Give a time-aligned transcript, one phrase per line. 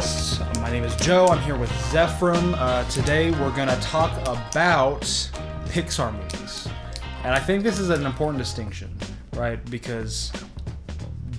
[0.00, 0.60] podcast.
[0.60, 1.26] My name is Joe.
[1.26, 2.54] I'm here with Zephram.
[2.56, 5.02] Uh, today we're going to talk about
[5.66, 6.68] Pixar movies.
[7.24, 8.96] And I think this is an important distinction,
[9.34, 9.62] right?
[9.70, 10.32] Because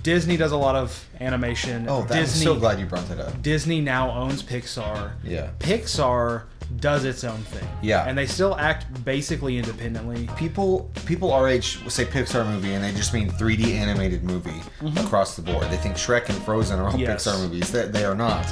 [0.02, 1.86] Disney does a lot of animation.
[1.88, 3.42] Oh, that, I'm so glad you brought that up.
[3.42, 5.12] Disney now owns Pixar.
[5.24, 5.50] Yeah.
[5.58, 6.44] Pixar
[6.80, 7.66] does its own thing.
[7.82, 8.04] Yeah.
[8.08, 10.28] And they still act basically independently.
[10.36, 14.60] People people our age say Pixar movie and they just mean 3D animated movie
[14.96, 15.64] across the board.
[15.70, 17.00] They think Shrek and Frozen are all Mm-hmm.
[17.00, 17.26] Yes.
[17.26, 17.70] Pixar movies.
[17.72, 18.46] They, they are not.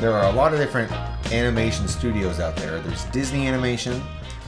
[0.00, 0.90] There are a lot of different
[1.32, 2.80] animation studios out there.
[2.80, 4.00] There's Disney Animation,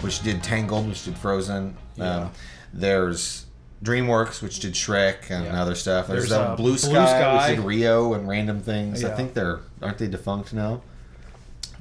[0.02, 1.76] which did Tangled, which did Frozen.
[1.96, 2.16] Yeah.
[2.16, 2.30] Um,
[2.72, 3.46] there's
[3.82, 5.62] DreamWorks, which did Shrek and Yeah.
[5.62, 6.08] other stuff.
[6.08, 7.48] There's, There's, uh, Blue, Blue Sky, Sky.
[7.48, 9.02] which did Rio and random things.
[9.02, 9.08] Yeah.
[9.08, 10.82] I think they're aren't they defunct now?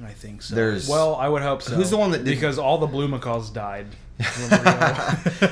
[0.04, 0.54] I think so.
[0.54, 1.74] There's- well, I would hope so.
[1.74, 3.86] Who's the one that did- Because all the Blue Macaws died.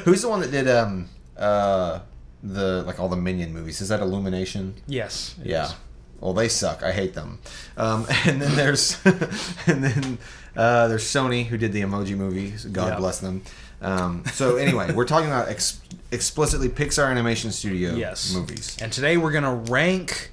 [0.04, 2.00] Who's the one that did um uh
[2.42, 3.80] the like all the Minion movies?
[3.80, 4.74] Is that Illumination?
[4.86, 5.34] yes.
[5.42, 5.66] Yeah.
[5.66, 5.74] is.
[6.20, 6.82] Well, they suck.
[6.82, 7.38] I hate them.
[7.76, 8.98] Um, and then there's
[9.66, 10.18] and then
[10.56, 12.54] uh, there's Sony who did the Emoji movie.
[12.72, 12.96] God Yeah.
[12.98, 13.42] bless them.
[13.82, 18.32] Um, so anyway, we're talking about ex- explicitly Pixar Animation Studio Yes.
[18.32, 18.76] movies.
[18.80, 20.30] And today we're gonna rank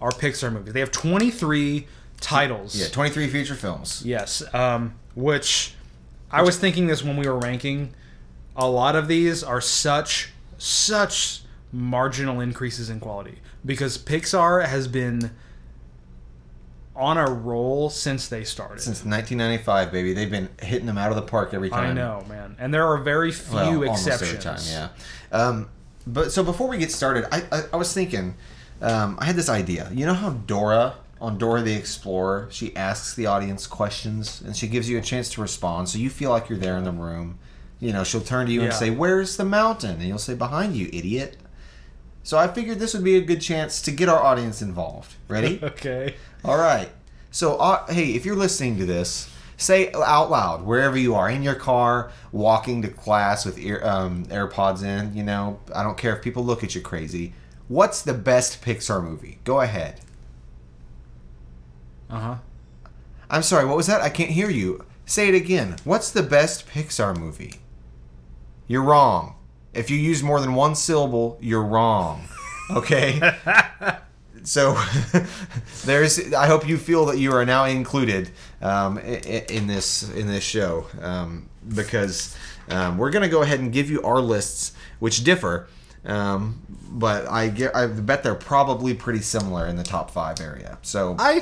[0.00, 0.72] our Pixar movies.
[0.72, 1.86] They have 23
[2.20, 2.76] titles.
[2.76, 4.02] Yeah, 23 feature films.
[4.04, 4.42] Yes.
[4.54, 5.74] Um, which
[6.30, 7.94] I was thinking this when we were ranking.
[8.56, 15.30] A lot of these are such such marginal increases in quality because Pixar has been
[16.94, 18.80] on a roll since they started.
[18.80, 21.90] Since 1995, baby, they've been hitting them out of the park every time.
[21.90, 22.56] I know, man.
[22.58, 24.30] And there are very few Well, almost exceptions.
[24.30, 24.90] every time,
[25.32, 25.36] yeah.
[25.38, 25.68] Um,
[26.06, 28.34] but so before we get started, I, I, I was thinking,
[28.82, 29.88] um, I had this idea.
[29.94, 34.66] You know how Dora on Dora the Explorer, she asks the audience questions and she
[34.66, 37.38] gives you a chance to respond, so you feel like you're there in the room.
[37.78, 40.76] You know, she'll turn to you and say, "Where's the mountain?" And you'll say, "Behind
[40.76, 41.38] you, idiot."
[42.22, 45.14] So I figured this would be a good chance to get our audience involved.
[45.28, 45.58] Ready?
[45.62, 46.14] Okay.
[46.44, 46.90] All right.
[47.30, 51.42] So, uh, hey, if you're listening to this, say out loud wherever you are in
[51.42, 55.14] your car, walking to class with ear, um, AirPods in.
[55.16, 57.34] You know, I don't care if people look at you crazy.
[57.68, 59.38] What's the best Pixar movie?
[59.44, 60.00] Go ahead.
[62.10, 62.34] Uh huh.
[63.30, 63.64] I'm sorry.
[63.64, 64.00] What was that?
[64.00, 64.84] I can't hear you.
[65.06, 65.76] Say it again.
[65.84, 67.54] What's the best Pixar movie?
[68.66, 69.34] You're wrong.
[69.74, 72.22] If you use more than one syllable, you're wrong.
[72.72, 73.18] Okay.
[74.44, 74.80] so
[75.84, 78.30] there's i hope you feel that you are now included
[78.62, 82.36] um, i- i- in this in this show um, because
[82.68, 85.66] um, we're going to go ahead and give you our lists which differ
[86.04, 86.62] um,
[86.92, 91.16] but I, get, I bet they're probably pretty similar in the top five area so
[91.18, 91.40] I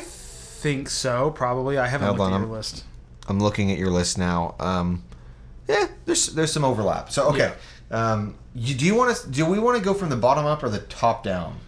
[0.58, 1.30] think so.
[1.30, 1.78] Probably.
[1.78, 2.84] I haven't Hold looked on, at your I'm- list.
[3.28, 5.02] i'm looking at your list now um,
[5.68, 7.52] yeah there's there's some overlap so okay
[7.90, 10.62] um, you, do you want to do we want to go from the bottom up
[10.62, 11.58] or the top down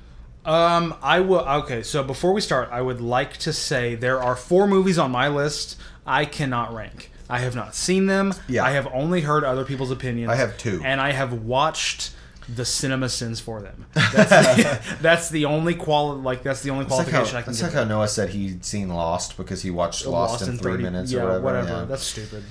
[0.47, 1.41] Um, I will.
[1.62, 5.11] Okay, so before we start, I would like to say there are four movies on
[5.11, 5.77] my list
[6.07, 7.11] I cannot rank.
[7.28, 8.33] I have not seen them.
[8.49, 8.65] Yeah.
[8.65, 10.31] I have only heard other people's opinions.
[10.31, 10.81] I have two.
[10.83, 12.12] and I have watched
[12.55, 13.87] the cinema sins for them.
[13.94, 17.43] That's the, that's the only quali- Like that's the only It's like how, qualification I
[17.43, 20.72] can it's like how Noah said he'd seen Lost because he watched Lost, in three
[20.72, 21.69] 30 minutes yeah, or whatever.
[21.69, 21.84] yeah.
[21.84, 22.44] That's stupid.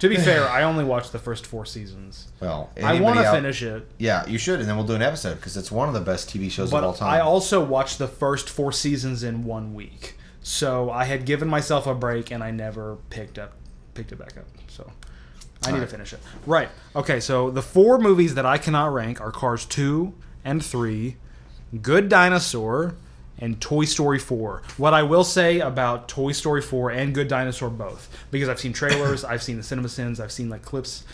[0.00, 2.28] To be fair, I only watched the first four seasons.
[2.40, 5.34] well, I want to finish it, Yeah, you should, and then we'll do an episode
[5.36, 7.08] because it's one of the best TV shows of all time.
[7.10, 10.16] I also watched the first four seasons in one week.
[10.42, 13.52] So I had given myself a break, and I never picked up
[13.92, 14.46] picked it back up.
[14.68, 14.90] So
[15.64, 16.20] I need to finish it.
[16.46, 16.68] Right.
[16.96, 17.20] Okay.
[17.20, 21.16] So the four movies that I cannot rank are Cars two and three,
[21.82, 22.94] Good Dinosaur,
[23.40, 24.62] and Toy Story 4.
[24.76, 28.72] What I will say about Toy Story 4 and Good Dinosaur both, because I've seen
[28.72, 31.04] trailers, I've seen the cinema sins, I've seen like clips.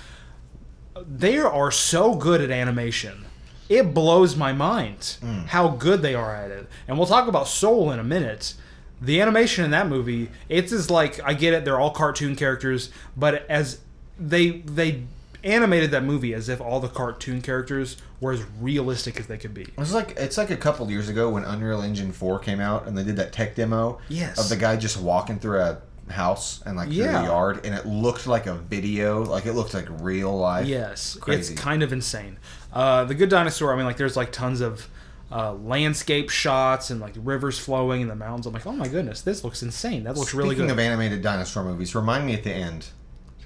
[1.07, 3.27] They are so good at animation.
[3.69, 5.47] It blows my mind mm.
[5.47, 6.69] how good they are at it.
[6.89, 8.55] And we'll talk about Soul in a minute.
[9.01, 12.91] The animation in that movie, it's as like I get it, they're all cartoon characters,
[13.17, 13.81] but as
[14.19, 15.03] they they
[15.45, 19.55] animated that movie as if all the cartoon characters were as realistic as they could
[19.55, 19.63] be.
[19.63, 22.87] it was like it's like a couple years ago when Unreal Engine Four came out
[22.87, 24.39] and they did that tech demo Yes.
[24.39, 25.79] of the guy just walking through a
[26.09, 29.75] house and like through the yard, and it looked like a video, like it looked
[29.75, 30.67] like real life.
[30.67, 31.53] Yes, Crazy.
[31.55, 32.39] it's kind of insane.
[32.73, 33.73] Uh, the Good Dinosaur.
[33.73, 34.87] I mean, like, there's like tons of
[35.33, 38.47] uh, landscape shots and like rivers flowing and the mountains.
[38.47, 40.05] I'm like, oh my goodness, this looks insane.
[40.05, 40.59] That looks really good.
[40.63, 42.87] Speaking of animated dinosaur movies, remind me at the end.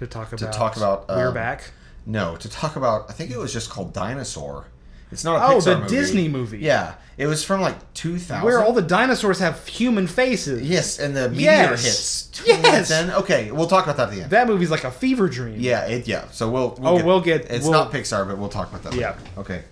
[0.01, 0.53] To talk about.
[0.53, 1.71] talk about, We're um, back.
[2.07, 3.09] No, to talk about.
[3.09, 4.67] I think it was just called Dinosaur.
[5.13, 5.89] It's not a Oh, Pixar the movie.
[5.89, 6.59] Disney movie.
[6.59, 8.45] Yeah, it was from like 2000.
[8.45, 10.63] Where all the dinosaurs have human faces.
[10.63, 11.85] Yes, and the meteor Yes.
[11.85, 12.43] hits.
[12.47, 12.91] Yes.
[12.93, 13.11] in.
[13.11, 14.31] Okay, we'll talk about that at the end.
[14.31, 15.57] That movie's like a fever dream.
[15.59, 16.27] yeah, it, yeah.
[16.31, 16.79] So we'll.
[16.83, 18.95] Oh, we'll get- It's we'll- not Pixar, but we'll talk about that.
[18.95, 19.11] Yeah.
[19.11, 19.21] Later.
[19.39, 19.63] Okay.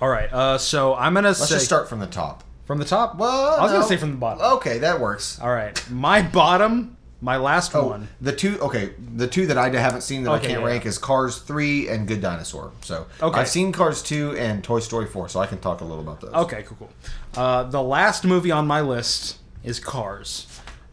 [0.00, 0.30] All right.
[0.32, 2.42] Uh, so I'm gonna Let's say just start from the top.
[2.66, 3.16] From the top?
[3.18, 3.76] Well, I was no.
[3.78, 4.42] gonna say from the bottom.
[4.56, 5.38] Okay, that works.
[5.40, 8.08] All right, my bottom, my last Oh, one.
[8.20, 10.84] the two okay, the two that I haven't seen that Okay, I can't yeah, rank
[10.84, 12.72] is Cars three and Good Dinosaur.
[12.82, 13.40] So Okay.
[13.40, 16.20] I've seen Cars two and Toy Story four, so I can talk a little about
[16.20, 16.32] those.
[16.34, 16.90] Okay, cool, cool.
[17.34, 20.46] Uh, the last movie on my list is Cars.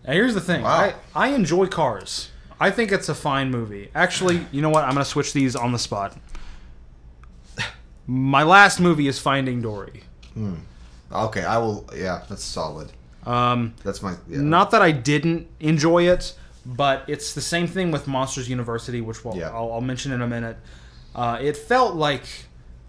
[0.06, 0.62] Now here's the thing.
[0.62, 0.94] Wow.
[1.16, 2.30] I, I enjoy Cars.
[2.60, 3.90] I think it's a fine movie.
[3.96, 4.84] Actually, you know what?
[4.84, 6.16] I'm gonna switch these on the spot.
[8.06, 10.04] My last movie is Finding Dory.
[11.12, 11.88] Okay, I will.
[11.96, 12.92] Yeah, that's solid.
[13.26, 14.16] Um, That's my.
[14.28, 14.42] Yeah.
[14.42, 16.34] Not that I didn't enjoy it,
[16.66, 19.50] but it's the same thing with Monsters University, which we'll, Yeah.
[19.50, 20.58] I'll, I'll mention in a minute.
[21.16, 22.24] Uh, it felt like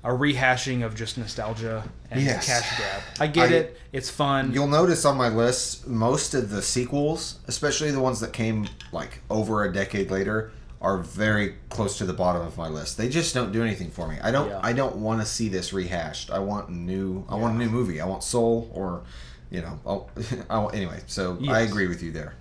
[0.03, 2.47] a rehashing of just nostalgia and Yes.
[2.47, 3.03] cash grab.
[3.19, 4.53] I get I- it; it's fun.
[4.53, 9.21] You'll notice on my list, most of the sequels, especially the ones that came like
[9.29, 12.97] over a decade later, are very close to the bottom of my list.
[12.97, 14.17] They just don't do anything for me.
[14.23, 14.49] I don't.
[14.49, 14.61] Yeah.
[14.63, 16.31] I don't want to see this rehashed.
[16.31, 17.27] I want new.
[17.29, 18.01] I want a new movie.
[18.01, 19.03] I want Soul or,
[19.51, 19.79] you know.
[19.87, 20.11] I'll,
[20.51, 22.35] I want, anyway, so I agree with you there.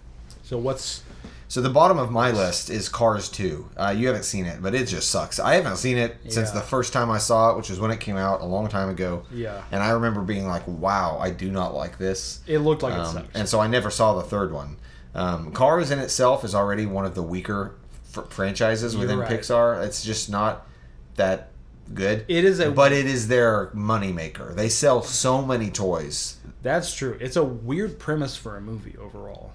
[0.44, 1.04] so what's
[1.48, 3.70] So the bottom of my list is Cars 2.
[3.76, 5.40] Uh, you haven't seen it, but it just sucks.
[5.40, 8.00] I haven't seen it since the first time I saw it, which is when it
[8.00, 9.24] came out a long time ago.
[9.34, 9.64] Yeah.
[9.72, 13.00] And I remember being like, "Wow, I do not like this." it looked like it
[13.00, 13.36] Um, sucks.
[13.36, 14.78] and so I never saw the third one.
[15.16, 17.74] Um, Cars in itself is already one of the weaker
[18.12, 19.30] fr- franchises You're within right.
[19.32, 19.84] Pixar.
[19.84, 20.68] It's just not
[21.16, 21.50] that
[21.96, 22.26] good.
[22.28, 24.56] It is a- but it is their moneymaker.
[24.56, 26.36] They sell so many toys.
[26.62, 27.18] That's true.
[27.22, 29.54] It's a weird premise for a movie overall.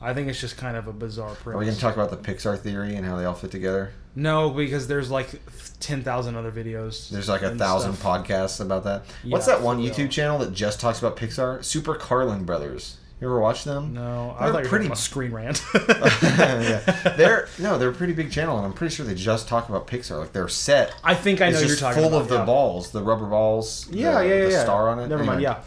[0.00, 1.54] I think it's just kind of a bizarre premise.
[1.54, 3.92] Are we going to talk about the Pixar theory and how they all fit together?
[4.16, 5.28] No, because there's like
[5.78, 7.08] ten thousand other videos.
[7.08, 8.24] There's like a thousand stuff.
[8.26, 9.04] podcasts about that.
[9.24, 9.94] What's that one real.
[9.94, 11.64] YouTube channel that just talks about Pixar?
[11.64, 12.96] Super Carlin Brothers.
[13.20, 13.94] You ever watch them?
[13.94, 15.62] No, I They're thought you were pretty- pretty Screen Rant.
[15.74, 17.14] yeah.
[17.16, 19.86] They're no, they're a pretty big channel, and I'm pretty sure they just talk about
[19.86, 20.18] Pixar.
[20.18, 22.90] Like their set I think I know you're just talking full about of the balls,
[22.90, 23.86] the rubber balls.
[23.90, 24.62] Yeah, the, yeah, yeah, the yeah.
[24.64, 25.06] star on it.
[25.06, 25.40] Never mind.
[25.40, 25.62] Yeah.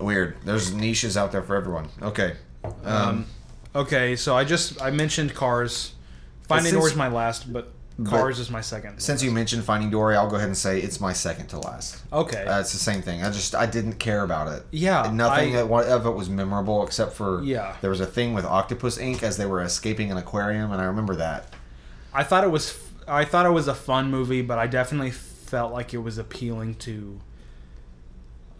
[0.00, 0.36] Weird.
[0.44, 1.88] There's niches out there for everyone.
[2.02, 2.34] Okay.
[2.64, 3.26] Um, Um,
[3.74, 5.92] okay, so I just I mentioned Cars.
[6.48, 7.72] Finding since- is my last, but
[8.04, 8.98] Cars is my second.
[9.00, 11.98] since you mentioned Finding Dory, I'll go ahead and say it's my second to last.
[12.12, 13.22] okay, Uh, it's the same thing.
[13.22, 14.64] I just I didn't care about it.
[14.70, 17.74] Yeah, nothing I- of it was memorable except for Yeah.
[17.82, 20.84] There was a thing with Octopus ink as they were escaping an aquarium, and I
[20.86, 21.54] remember that.
[22.12, 22.74] I thought it was
[23.06, 26.76] I thought it was a fun movie, but I definitely felt like it was appealing
[26.76, 27.20] to.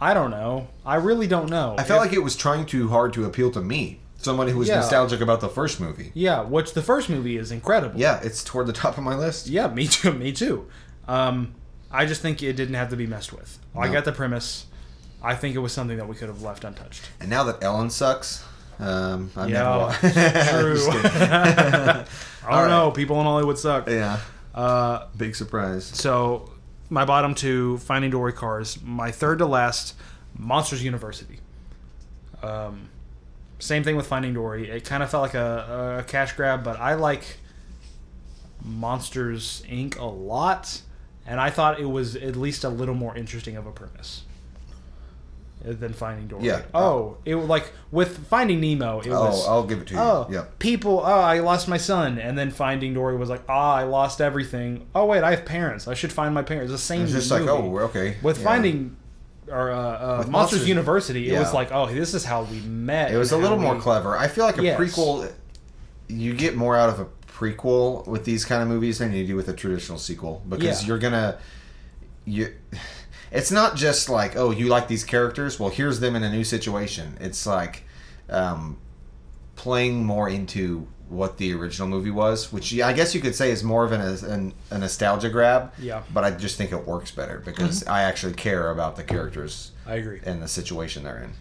[0.01, 0.69] I don't know.
[0.87, 1.75] I really don't know.
[1.79, 4.59] I felt If- like it was trying too hard to appeal to me, somebody who
[4.59, 4.77] was Yeah.
[4.77, 6.11] nostalgic about the first movie.
[6.15, 7.99] yeah, which the first movie is incredible.
[8.01, 9.47] Yeah, it's toward the top of my list.
[9.49, 10.13] Yeah, me too.
[10.25, 10.67] Me too.
[11.09, 11.55] Um,
[11.91, 13.59] I just think it didn't have to be messed with.
[13.77, 14.67] I got the premise.
[15.23, 17.11] I think it was something that we could have left untouched.
[17.21, 18.43] And now that Ellen sucks,
[18.79, 20.01] um, never Yeah, watched.
[20.01, 20.79] true.
[20.91, 22.05] I
[22.45, 22.91] don't All know.
[22.91, 23.89] People in Hollywood suck.
[23.89, 24.19] yeah,
[24.55, 25.85] Uh, big surprise.
[25.85, 26.51] so
[26.91, 28.79] my bottom two, Finding Dory Cars.
[28.83, 29.95] My third to last,
[30.37, 31.39] Monsters University.
[32.43, 32.91] Um,
[33.59, 34.69] same thing with Finding Dory.
[34.69, 37.39] It kind of felt like a, a cash grab, but I like
[38.65, 39.99] Monsters Inc.
[39.99, 40.83] a lot,
[41.27, 44.25] and I thought it was at least a little more interesting of a premise
[45.63, 46.45] than Finding Dory.
[46.45, 46.63] Yeah.
[46.75, 49.01] Oh, it was like with Finding Nemo.
[49.01, 50.01] It was Oh, I'll give it to you.
[50.01, 50.45] Oh, yeah.
[50.59, 51.01] people.
[51.01, 54.87] Oh, I lost my son, and then Finding Dory was like, ah, I lost everything.
[54.95, 55.87] Oh wait, I have parents.
[55.89, 56.73] I should find my parents.
[56.73, 57.03] The same.
[57.03, 57.45] It's just movie.
[57.45, 58.17] like, oh, okay.
[58.23, 58.45] with Yeah.
[58.45, 58.97] Finding
[59.49, 63.11] or uh, uh, Monsters, Monsters- University, it was like, oh, this is how we met.
[63.13, 64.17] It was a little more we- clever.
[64.17, 64.79] I feel like a Yes.
[64.81, 65.33] prequel.
[66.09, 69.35] You get more out of a prequel with these kind of movies than you do
[69.37, 70.89] with a traditional sequel because Yeah.
[70.89, 71.39] you're gonna
[72.25, 72.53] you.
[73.33, 76.45] It's not just like oh you like these characters well here's them in a new
[76.45, 77.17] situation.
[77.21, 77.85] It's like
[78.29, 78.79] um,
[79.57, 83.65] playing more into what the original movie was, which I guess you could say is
[83.65, 85.73] more of an, an, a nostalgia grab.
[85.79, 86.03] Yeah.
[86.15, 89.97] But I just think it works better because I actually care about the characters I
[89.97, 90.21] agree.
[90.25, 91.33] and the situation they're in.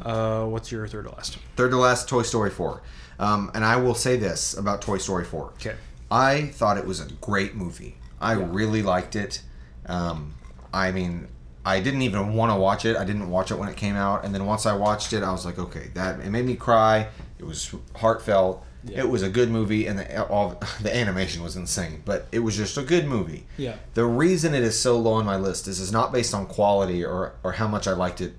[0.00, 1.38] Uh, what's your third to last?
[1.56, 2.82] Third to last, Toy Story 4.
[3.18, 5.44] Um, and I will say this about Toy Story 4.
[5.54, 5.74] Okay.
[6.10, 7.96] I thought it was a great movie.
[8.20, 9.42] I really liked it.
[9.86, 10.34] Um,
[10.72, 11.28] I mean,
[11.64, 12.96] I didn't even want to watch it.
[12.96, 15.32] I didn't watch it when it came out, and then once I watched it, I
[15.32, 17.08] was like, okay, that it made me cry.
[17.38, 18.62] It was heartfelt.
[18.84, 19.00] Yeah.
[19.00, 22.02] It was a good movie, and the all the animation was insane.
[22.04, 23.46] But it was just a good movie.
[23.56, 23.76] Yeah.
[23.94, 27.04] The reason it is so low on my list is is not based on quality
[27.04, 28.34] or or how much I liked it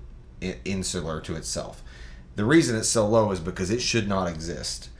[0.64, 1.82] insular to itself.
[2.36, 4.90] The reason it's so low is because it should not exist.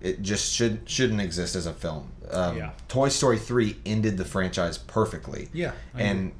[0.00, 2.10] It just should shouldn't exist as a film.
[2.30, 2.70] Um, Yeah.
[2.88, 5.48] Toy Story three ended the franchise perfectly.
[5.52, 6.32] Yeah, I and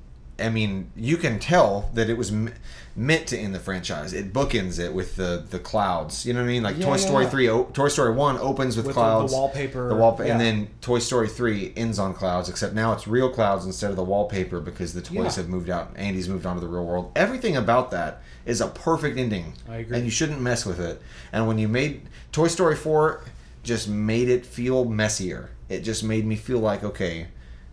[0.42, 2.52] I mean, you can tell that it was m-
[2.94, 4.12] meant to end the franchise.
[4.12, 6.26] It bookends it with the the clouds.
[6.26, 6.62] You know what I mean?
[6.62, 7.30] Like Yeah, Toy yeah, Story yeah.
[7.30, 10.40] three, o- Toy Story one opens with, With the- the clouds, wallpaper, the wallpaper, and
[10.40, 12.48] then Toy Story three ends on clouds.
[12.48, 15.92] Except now it's real clouds instead of the wallpaper because the toys have moved out.
[15.96, 17.12] Andy's moved on to the real world.
[17.16, 19.54] Everything about that is a perfect ending.
[19.68, 19.96] I agree.
[19.96, 21.00] And you shouldn't mess with it.
[21.32, 23.22] And when you made Toy Story four,
[23.62, 25.50] just made it feel messier.
[25.68, 27.28] It just made me feel like okay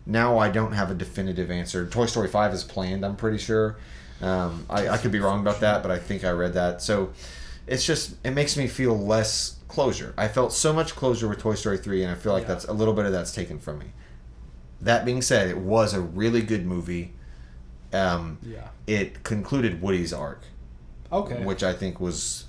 [0.05, 1.85] now I don't have a definitive answer.
[1.87, 3.77] Toy Story 5 is planned, I'm pretty sure.
[4.21, 6.81] Um, I, I could be wrong about that, but I think I read that.
[6.81, 7.11] So
[7.67, 10.13] it's just, it makes me feel less closure.
[10.17, 12.47] I felt so much closure with Toy Story 3, and I feel like Yeah.
[12.49, 13.85] that's a little bit of that's taken from me.
[14.81, 17.13] That being said, it was a really good movie.
[17.93, 18.67] Um, Yeah.
[18.87, 20.41] It concluded Woody's arc,
[21.11, 21.43] Okay.
[21.43, 22.45] which I think was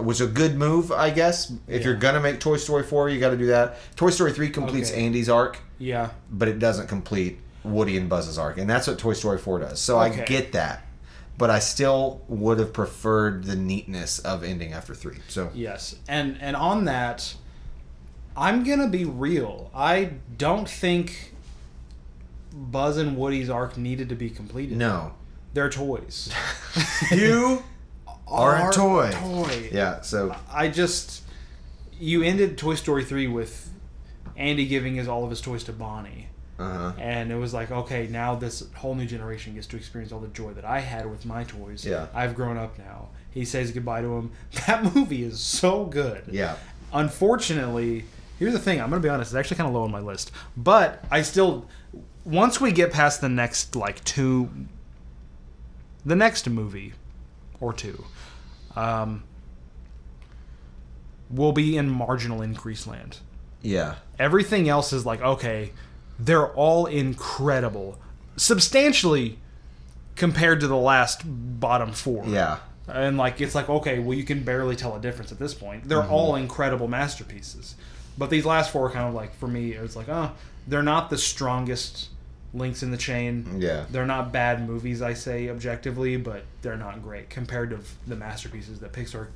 [0.00, 1.52] was a good move, I guess.
[1.68, 3.76] If you're gonna make Toy Story 4, you got to do that.
[3.94, 5.04] Toy Story 3 completes Okay.
[5.04, 6.10] Andy's arc yeah.
[6.30, 9.80] but it doesn't complete Woody and Buzz's arc, and that's what Toy Story 4 does.
[9.80, 10.86] So I get that,
[11.36, 15.18] but I still would have preferred the neatness of ending after three.
[15.28, 17.34] So Yes, and and on that,
[18.36, 19.70] I'm gonna be real.
[19.74, 21.34] I don't think
[22.52, 24.78] Buzz and Woody's arc needed to be completed.
[24.78, 25.12] no,
[25.54, 26.32] they're toys.
[27.10, 27.62] you
[28.28, 29.10] are a toy.
[29.12, 29.70] Toy.
[29.72, 30.00] Yeah.
[30.02, 31.22] So I just
[31.98, 33.70] you ended Toy Story three with
[34.38, 36.28] Andy giving his all of his toys to Bonnie.
[36.58, 36.92] uh huh.
[36.98, 40.28] And it was like, okay, now this whole new generation gets to experience all the
[40.28, 41.84] joy that I had with my toys.
[41.84, 42.06] Yeah.
[42.14, 43.08] I've grown up now.
[43.30, 44.30] He says goodbye to him.
[44.66, 46.24] That movie is so good.
[46.30, 46.56] Yeah.
[46.92, 48.04] Unfortunately,
[48.38, 48.80] here's the thing.
[48.80, 49.32] I'm going to be honest.
[49.32, 50.30] It's actually kind of low on my list.
[50.56, 51.66] But I still,
[52.24, 54.48] once we get past the next, like, two,
[56.06, 56.94] the next movie
[57.60, 58.04] or two,
[58.76, 59.24] um,
[61.30, 63.18] we'll be in marginal increase land.
[63.62, 63.96] Yeah.
[64.18, 65.72] Everything else is like, okay,
[66.18, 67.98] they're all incredible.
[68.36, 69.38] Substantially
[70.16, 72.24] compared to the last bottom four.
[72.26, 72.58] Yeah.
[72.88, 75.88] And like it's like, okay, well you can barely tell a difference at this point.
[75.88, 77.74] They're all incredible masterpieces.
[78.16, 80.32] But these last four are kind of like for me, it's like, oh,
[80.66, 82.08] they're not the strongest
[82.54, 83.60] links in the chain.
[83.60, 83.84] Yeah.
[83.90, 88.80] They're not bad movies, I say objectively, but they're not great compared to the masterpieces
[88.80, 89.28] that Pixar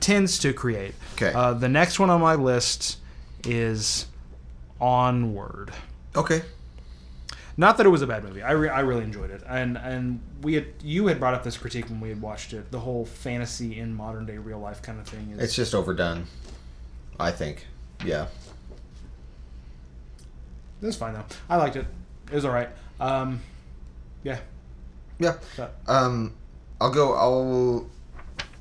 [0.00, 0.94] tends to create.
[1.14, 1.32] Okay.
[1.34, 2.98] Uh, the next one on my list
[3.44, 4.06] is
[4.80, 5.72] Onward.
[6.16, 6.42] Okay.
[7.56, 8.42] Not that it was a bad movie.
[8.42, 11.58] I, re- I really enjoyed it, and and we had you had brought up this
[11.58, 12.70] critique when we had watched it.
[12.72, 16.26] The whole fantasy in modern day real life kind of thing is It's just overdone.
[17.20, 17.66] I think.
[18.04, 18.26] Yeah.
[20.80, 21.24] it was fine though.
[21.48, 21.86] I liked it.
[22.30, 22.70] It was all right.
[22.98, 23.40] Um,
[24.24, 24.38] yeah.
[25.18, 25.34] Yeah.
[25.56, 26.32] So- Um,
[26.80, 27.12] I'll go.
[27.14, 27.86] I'll.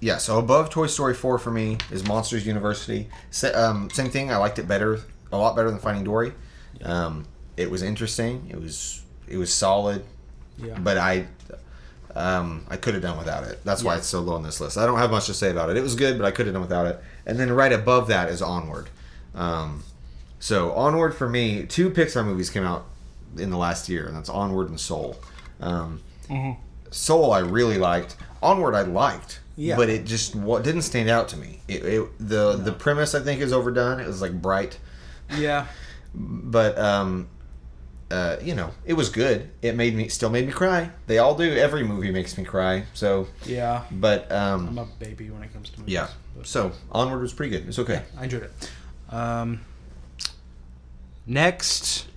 [0.01, 0.17] Yeah.
[0.17, 3.07] So above Toy Story four for me is Monsters University.
[3.29, 4.29] Sa- um, same thing.
[4.31, 4.99] I liked it better,
[5.31, 6.33] a lot better than Finding Dory.
[6.83, 8.47] Um, it was interesting.
[8.49, 10.03] It was it was solid,
[10.57, 10.77] Yeah.
[10.77, 11.27] but I.
[12.13, 13.63] Um, I could have done without it.
[13.63, 13.99] That's why Yeah.
[13.99, 14.77] it's so low on this list.
[14.77, 15.77] I don't have much to say about it.
[15.77, 17.01] It was good, but I could have done without it.
[17.25, 18.89] And then right above that is Onward.
[19.33, 19.83] Um,
[20.37, 22.85] so Onward for me, two Pixar movies came out
[23.37, 25.15] in the last year, and that's Onward and Soul.
[25.61, 26.01] Um,
[26.89, 28.17] Soul I really liked.
[28.43, 29.75] Onward I liked, Yeah.
[29.75, 31.59] but it just what didn't stand out to me.
[31.67, 33.99] It, it the the premise I think is overdone.
[33.99, 34.79] It was like bright,
[35.37, 35.67] yeah.
[36.15, 37.27] but um,
[38.09, 39.49] uh, you know, it was good.
[39.61, 40.89] It made me still made me cry.
[41.07, 41.43] They all do.
[41.53, 42.85] Every movie makes me cry.
[42.93, 43.83] So, Yeah.
[43.91, 45.93] but um, I'm a baby when it comes to movies.
[45.93, 46.07] yeah.
[46.35, 47.67] but- So Onward was pretty good.
[47.67, 48.03] It's okay.
[48.17, 49.13] I enjoyed it.
[49.13, 49.61] Um,
[51.25, 52.07] next,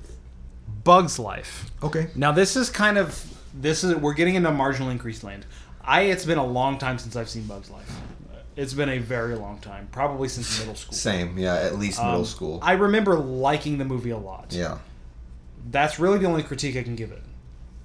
[0.84, 1.70] Bug's Life.
[1.82, 2.08] Okay.
[2.14, 3.24] Now this is kind of
[3.54, 5.46] this is we're getting into marginal increased land.
[5.86, 7.90] I it's been a long time since I've seen Bug's Life.
[8.56, 10.94] It's been a very long time, probably since middle school.
[10.94, 11.36] Same.
[11.36, 11.54] Yeah.
[11.56, 12.60] At least middle Um, school.
[12.62, 14.46] I remember liking the movie a lot.
[14.52, 14.78] yeah.
[15.70, 17.22] That's really the only critique I can give it.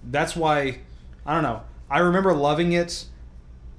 [0.03, 0.79] That's why
[1.25, 1.62] I don't know.
[1.89, 3.06] I remember loving it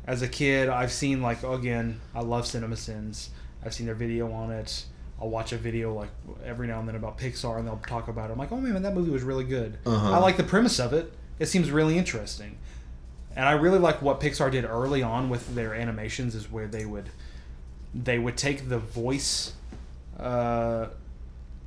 [0.06, 0.68] as a kid.
[0.68, 3.30] I've seen like again, I love Cinema Sins.
[3.64, 4.84] I've seen their video on it.
[5.20, 6.08] I'll watch a video like
[6.44, 8.32] every now and then about Pixar, and they'll talk about it.
[8.32, 9.78] I'm like, oh man, that movie was really good.
[9.84, 10.12] Uh-huh.
[10.12, 11.12] I like the premise of it.
[11.38, 12.56] It seems really interesting,
[13.36, 16.84] and I really like what Pixar did early on with their animations, is where they
[16.84, 17.10] would
[17.94, 19.52] they would take the voice,
[20.18, 20.86] uh,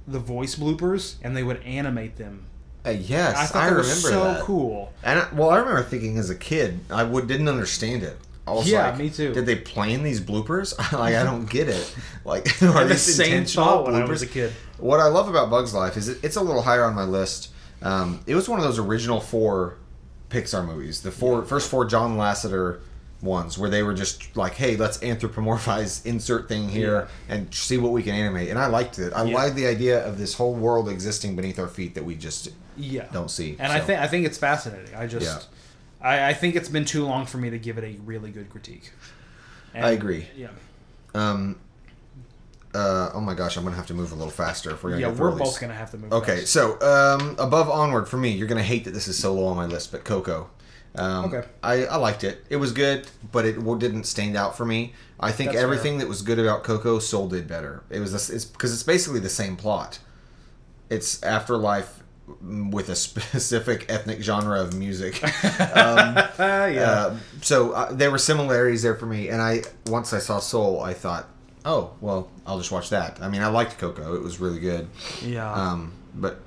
[0.08, 2.46] the voice bloopers, and they would animate them
[2.86, 4.44] Uh, yes, I I, thought that remember was so that.
[4.44, 4.94] cool.
[5.04, 8.18] And I, well, I remember thinking as a kid, I would didn't understand it.
[8.46, 9.34] I Yeah, like, me too.
[9.34, 10.78] Did they plan these bloopers?
[10.94, 11.96] like, I don't get it.
[12.26, 14.54] Like, are had the these same thought when I was a kid.
[14.78, 17.50] What I love about Bugs Life is it, it's a little higher on my list.
[17.82, 19.78] Um, it was one of those original four
[20.34, 21.02] Pixar movies.
[21.02, 22.80] The four first four John Lasseter
[23.22, 27.92] ones where they were just like, "Hey, let's anthropomorphize insert thing here and see what
[27.92, 29.14] we can animate." And I liked it.
[29.14, 29.36] I Yeah.
[29.36, 33.06] liked the idea of this whole world existing beneath our feet that we just Yeah.
[33.14, 33.56] don't see.
[33.60, 34.94] And I think I think it's fascinating.
[34.96, 35.40] I just Yeah.
[36.10, 38.50] I, I think it's been too long for me to give it a really good
[38.50, 38.92] critique.
[39.74, 40.28] And- I agree.
[40.36, 40.50] Yeah.
[41.16, 41.58] Um.
[42.74, 45.02] Uh, oh my gosh, I'm gonna have to move a little faster if we're gonna
[45.04, 45.48] Yeah, get we're all these.
[45.48, 46.12] both gonna have to move.
[46.12, 46.54] Okay, fast.
[46.54, 49.56] so um, above onward for me, you're gonna hate that this is so low on
[49.56, 50.50] my list, but Coco.
[50.96, 51.48] Um, Okay.
[51.64, 52.44] I, I liked it.
[52.50, 54.94] It was good, but it didn't stand out for me.
[55.20, 57.84] I think That's everything that was good about Coco, Soul did better.
[57.90, 60.00] It was this, it's because it's basically the same plot.
[60.90, 62.04] It's afterlife
[62.44, 65.24] mm, with a specific ethnic genre of music.
[65.24, 67.08] um, yeah.
[67.10, 70.82] uh, so uh, there were similarities there for me, and I once I saw Soul,
[70.82, 71.28] I thought,
[71.66, 73.22] oh well, I'll just watch that.
[73.22, 74.88] I mean, I liked Coco; it was really good.
[75.22, 75.52] yeah.
[75.52, 76.40] Um, but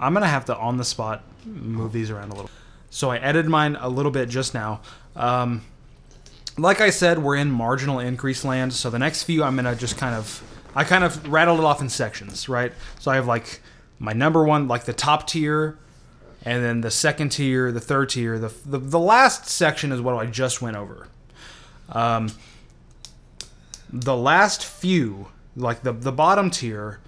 [0.00, 2.50] I'm gonna have to on the spot move these around a little.
[2.90, 4.80] So I edited mine a little bit just now.
[5.16, 5.62] Um,
[6.56, 8.72] like I said, we're in marginal increase land.
[8.72, 10.42] So the next few, I'm gonna just kind of,
[10.74, 12.72] I kind of rattled it off in sections, right?
[13.00, 13.60] So I have like
[13.98, 15.78] my number one, like the top tier,
[16.44, 18.38] and then the second tier, the third tier.
[18.38, 21.08] The the, the last section is what I just went over.
[21.90, 22.30] Um,
[23.92, 26.98] the last few, like the the bottom tier,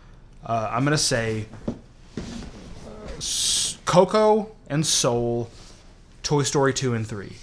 [0.44, 1.46] uh, I'm gonna say
[3.84, 5.50] Coco and Soul,
[6.22, 7.36] Toy Story two and three.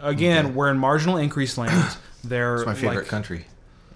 [0.00, 0.54] Again, Okay.
[0.54, 1.96] we're in marginal increase land.
[2.24, 3.46] They're it's my favorite like, country.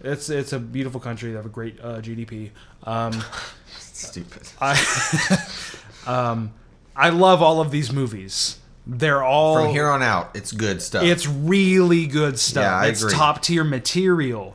[0.02, 1.30] It's it's a beautiful country.
[1.30, 2.50] They have a great uh, GDP.
[2.84, 3.22] Um,
[3.78, 4.42] Stupid.
[4.60, 5.38] I
[6.06, 6.52] um,
[6.96, 8.58] I love all of these movies.
[8.86, 11.04] They're all From here on out, it's good stuff.
[11.04, 12.62] It's really good stuff.
[12.64, 13.14] Yeah, I it's agree.
[13.14, 14.54] top tier material,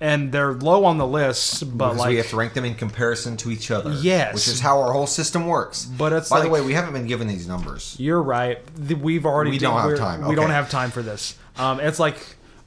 [0.00, 1.76] and they're low on the list.
[1.76, 3.92] But because like, we have to rank them in comparison to each other.
[3.92, 4.34] Yes.
[4.34, 5.84] which is how our whole system works.
[5.84, 7.94] But it's by the way, we haven't been given these numbers.
[7.98, 8.58] You're right.
[8.78, 10.26] We've already We did- don't have time.
[10.28, 11.36] We don't have time for this.
[11.58, 12.16] Um, it's like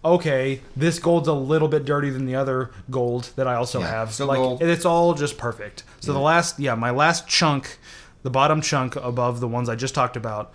[0.05, 3.89] okay, this gold's a little bit dirty than the other gold that I also Yeah,
[3.89, 4.13] have.
[4.13, 4.61] still like gold.
[4.61, 5.83] it's all just perfect.
[5.99, 7.77] So the last, yeah, my last chunk,
[8.23, 10.51] the bottom chunk above the ones I just talked about,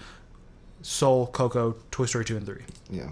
[0.83, 2.63] Soul, Coco, Toy Story two and three.
[2.91, 3.11] Yeah.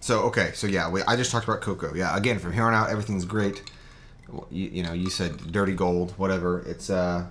[0.00, 1.94] So okay, so yeah, we, I just talked about Coco.
[1.94, 3.62] Yeah, again, from here on out, everything's great.
[4.50, 6.60] You, you know, you said dirty gold, whatever.
[6.60, 7.26] It's uh,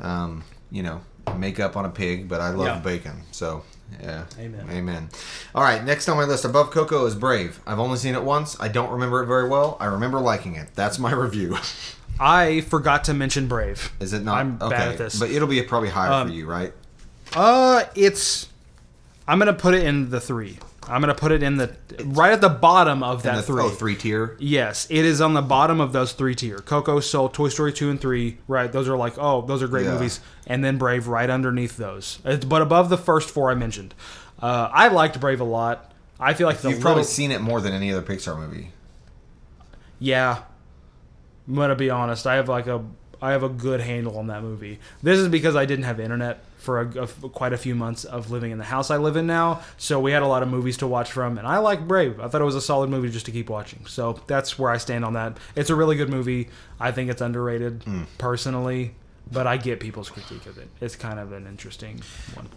[0.00, 1.02] um, you know,
[1.36, 2.78] makeup on a pig, but I love Yeah.
[2.80, 3.22] bacon.
[3.30, 3.62] So
[4.02, 4.66] yeah, Amen.
[4.70, 5.08] amen.
[5.54, 7.60] All right, next on my list above Coco is Brave.
[7.66, 8.56] I've only seen it once.
[8.58, 9.76] I don't remember it very well.
[9.78, 10.68] I remember liking it.
[10.74, 11.58] That's my review.
[12.24, 13.92] I forgot to mention Brave.
[13.98, 14.38] Is it not?
[14.38, 15.18] I'm bad okay, at this.
[15.18, 16.72] but it'll be probably higher Um, for you, right?
[17.34, 18.48] Uh, it's.
[19.26, 20.58] I'm gonna put it in the three.
[20.88, 23.62] I'm gonna put it in the right at the bottom of that the, three.
[23.62, 24.36] Oh, three tier.
[24.38, 26.58] Yes, it is on the bottom of those three tier.
[26.58, 28.38] Coco, Soul, Toy Story two and three.
[28.46, 29.92] Right, those are like oh, those are great Yeah.
[29.94, 30.20] movies.
[30.46, 33.94] And then Brave right underneath those, It's- but above the first four I mentioned.
[34.40, 35.92] Uh, I liked Brave a lot.
[36.20, 38.70] I feel like the You've probably seen it more than any other Pixar movie.
[39.98, 40.38] yeah.
[41.48, 42.26] I'm gonna be honest.
[42.26, 42.84] I have like a
[43.22, 44.80] I have a good handle on that movie.
[45.00, 48.32] This is because I didn't have internet for a, a- quite a few months of
[48.32, 49.62] living in the house I live in now.
[49.76, 52.18] So we had a lot of movies to watch from, and I like Brave.
[52.18, 53.86] I thought it was a solid movie just to keep watching.
[53.86, 55.38] So that's where I stand on that.
[55.54, 56.48] It's a really good movie.
[56.80, 58.02] I think it's underrated hmm.
[58.18, 58.96] personally,
[59.30, 60.68] but I get people's critique of it.
[60.80, 62.02] It's kind of an interesting
[62.34, 62.48] one.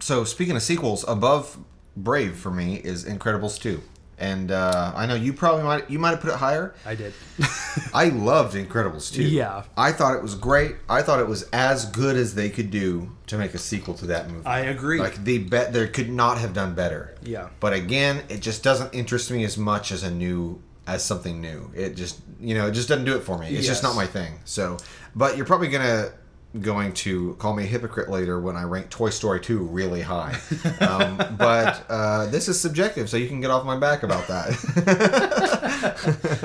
[0.00, 1.58] So speaking of sequels, above
[1.96, 3.82] Brave for me is Incredibles two,
[4.18, 6.74] and uh, I know you probably might you might have put it higher.
[6.86, 7.14] I did.
[7.94, 9.24] I loved Incredibles too.
[9.24, 9.64] Yeah.
[9.76, 10.76] I thought it was great.
[10.88, 14.06] I thought it was as good as they could do to make a sequel to
[14.06, 14.46] that movie.
[14.46, 14.98] I agree.
[14.98, 17.16] Like the bet there could not have done better.
[17.22, 17.48] Yeah.
[17.60, 21.70] But again, it just doesn't interest me as much as a new as something new.
[21.74, 23.48] It just you know it just doesn't do it for me.
[23.48, 24.40] It's just not my thing.
[24.44, 24.78] So,
[25.14, 26.12] but you're probably gonna
[26.60, 30.36] going to call me a hypocrite later when I rank Toy Story 2 really high.
[30.80, 34.52] Um, but uh, this is subjective, so you can get off my back about that.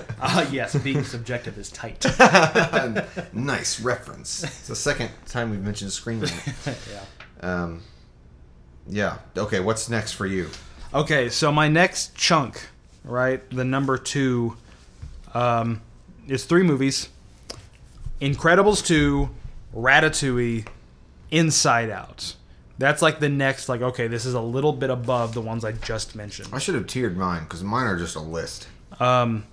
[0.19, 2.03] Uh, yes, being subjective is tight.
[3.33, 4.43] nice reference.
[4.43, 6.23] It's the second time we've mentioned Scream.
[6.65, 7.03] yeah.
[7.41, 7.81] Um,
[8.87, 9.19] yeah.
[9.37, 9.59] Okay.
[9.59, 10.49] What's next for you?
[10.93, 12.67] Okay, so my next chunk,
[13.03, 14.57] right, the number two,
[15.33, 15.81] um,
[16.27, 17.09] is three movies:
[18.21, 19.29] Incredibles two,
[19.75, 20.67] Ratatouille,
[21.31, 22.35] Inside Out.
[22.79, 25.71] That's like the next, like, okay, this is a little bit above the ones I
[25.71, 26.49] just mentioned.
[26.53, 28.67] I should have tiered mine because mine are just a list.
[28.99, 29.45] Um,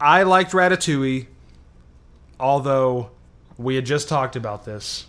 [0.00, 1.26] I liked Ratatouille,
[2.40, 3.10] although
[3.56, 5.06] we had just talked about this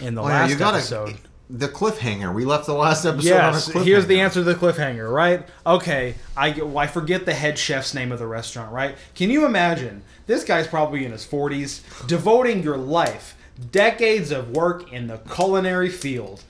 [0.00, 1.16] in the Oh, yeah, last you gotta- episode.
[1.50, 2.34] The cliffhanger.
[2.34, 3.84] We left the last episode Yes, on a cliffhanger.
[3.86, 5.48] here's the answer to the cliffhanger, right?
[5.66, 8.96] Okay, I, I forget the head chef's name of the restaurant, right?
[9.14, 10.02] Can you imagine?
[10.28, 13.34] This guy's probably in his 40s, devoting your life,
[13.72, 16.44] decades of work in the culinary field,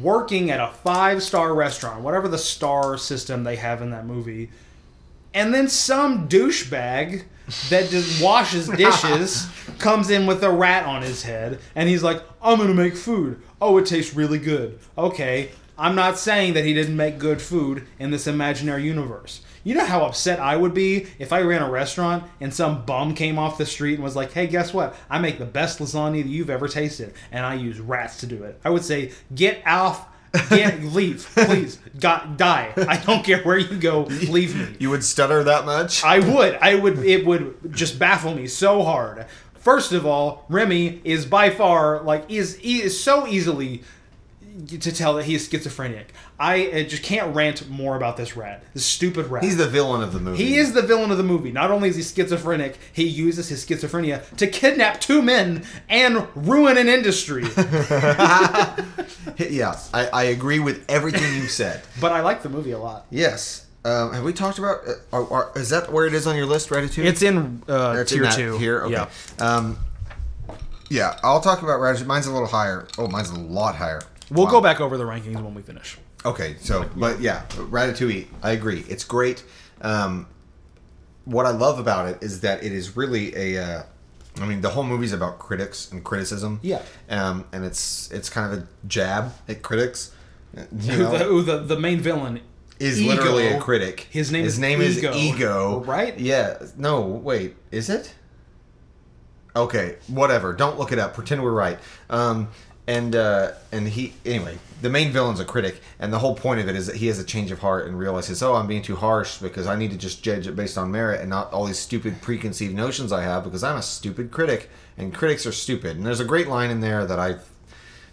[0.00, 4.50] working at a five star restaurant, whatever the star system they have in that movie,
[5.34, 7.24] and then some douchebag
[7.68, 9.46] that just washes dishes
[9.78, 13.42] comes in with a rat on his head, and he's like, "I'm gonna make food.
[13.60, 14.78] Oh, it tastes really good.
[14.96, 19.42] Okay." I'm not saying that he didn't make good food in this imaginary universe.
[19.62, 23.14] You know how upset I would be if I ran a restaurant and some bum
[23.14, 24.96] came off the street and was like, "Hey, guess what?
[25.08, 28.42] I make the best lasagna that you've ever tasted, and I use rats to do
[28.42, 30.06] it." I would say, "Get off,
[30.50, 32.72] get leave, please, God, die.
[32.76, 36.02] I don't care where you go, leave me." You would stutter that much?
[36.02, 36.58] I would.
[36.60, 36.98] I would.
[37.00, 39.26] It would just baffle me so hard.
[39.54, 43.82] First of all, Remy is by far like is is so easily
[44.66, 46.12] to tell that he is schizophrenic.
[46.38, 48.62] I uh, just can't rant more about this rat.
[48.74, 49.44] This stupid rat.
[49.44, 50.42] He's the villain of the movie.
[50.42, 51.52] He is the villain of the movie.
[51.52, 56.76] Not only is he schizophrenic, he uses his schizophrenia to kidnap two men and ruin
[56.76, 57.42] an industry.
[59.38, 61.82] yeah, I, I agree with everything you said.
[62.00, 63.06] but I like the movie a lot.
[63.10, 63.66] Yes.
[63.84, 64.80] Um, have we talked about?
[64.86, 67.04] Uh, are, are, is that where it is on your list, Ratatouille?
[67.04, 68.58] It's in uh, It's tier that two.
[68.58, 68.92] Here, okay.
[68.92, 69.08] Yeah.
[69.38, 69.78] Um,
[70.90, 72.06] yeah, I'll talk about Ratatouille.
[72.06, 72.88] Mine's a little higher.
[72.98, 74.02] Oh, mine's a lot higher.
[74.30, 74.52] We'll Wow.
[74.52, 75.96] go back over the rankings when we finish.
[76.24, 78.26] Okay, so but yeah, Ratatouille.
[78.42, 78.84] I agree.
[78.88, 79.42] It's great.
[79.80, 80.26] Um,
[81.24, 83.62] what I love about it is that it is really a.
[83.62, 83.82] Uh,
[84.40, 86.60] I mean, the whole movie's about critics and criticism.
[86.62, 86.82] Yeah.
[87.10, 90.12] Um, and it's it's kind of a jab at critics.
[90.80, 92.40] You know, the, the, the main villain
[92.80, 93.14] is Ego.
[93.14, 94.08] literally a critic.
[94.10, 95.10] His name His is name Ego.
[95.10, 95.80] is Ego.
[95.84, 96.18] Right?
[96.18, 96.58] Yeah.
[96.76, 97.54] No, wait.
[97.70, 98.14] Is it?
[99.54, 100.52] Okay, whatever.
[100.52, 101.14] Don't look it up.
[101.14, 101.78] Pretend we're right.
[102.10, 102.48] Um,
[102.88, 104.58] and uh, and he anyway.
[104.80, 107.18] The main villain's a critic, and the whole point of it is that he has
[107.18, 109.96] a change of heart and realizes, oh, I'm being too harsh because I need to
[109.96, 113.42] just judge it based on merit and not all these stupid preconceived notions I have
[113.42, 115.96] because I'm a stupid critic, and critics are stupid.
[115.96, 117.38] And there's a great line in there that I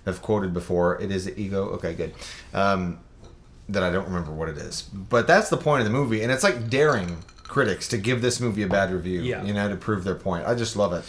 [0.06, 1.00] have quoted before.
[1.00, 1.66] It is ego.
[1.76, 2.14] Okay, good.
[2.52, 3.00] Um,
[3.70, 4.82] that I don't remember what it is.
[4.82, 8.40] But that's the point of the movie, and it's like daring critics to give this
[8.40, 9.44] movie a bad review, Yeah.
[9.44, 10.48] you know, to prove their point.
[10.48, 11.04] I just love it.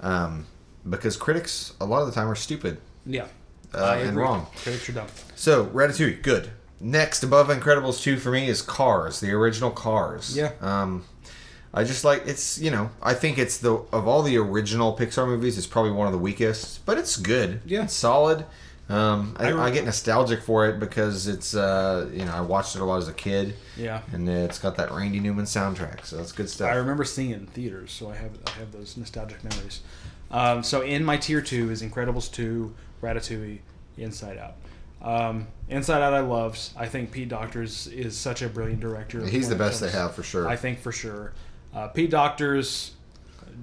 [0.00, 0.46] Um,
[0.88, 2.78] because critics, a lot of the time, are stupid.
[3.06, 3.26] Yeah.
[3.74, 4.46] Uh, I and wrong.
[4.56, 5.06] Critics are dumb.
[5.34, 6.50] So, Ratatouille, good.
[6.80, 10.36] Next, above Incredibles 2 for me is Cars, the original Cars.
[10.36, 10.52] Yeah.
[10.60, 11.04] Um,
[11.74, 15.26] I just like it's you know I think it's the of all the original Pixar
[15.26, 17.84] movies it's probably one of the weakest but it's good Yeah.
[17.84, 18.44] it's solid
[18.90, 22.76] um, I, I- I get nostalgic for it because it's uh, you know I watched
[22.76, 24.02] it a lot as a kid Yeah.
[24.12, 27.38] and it's got that Randy Newman soundtrack so that's good stuff I remember seeing it
[27.38, 29.80] in theaters, so I have I have those nostalgic memories.
[30.30, 33.58] Um, so in my tier two is Incredibles two, Ratatouille,
[33.98, 34.54] Inside Out.
[35.02, 36.60] Um, Inside Out I loved.
[36.76, 39.24] I think Pete Doctors is such a brilliant director.
[39.26, 41.32] he's the best they have for sure I think for sure.
[41.74, 42.92] Uh, Pete Doctors,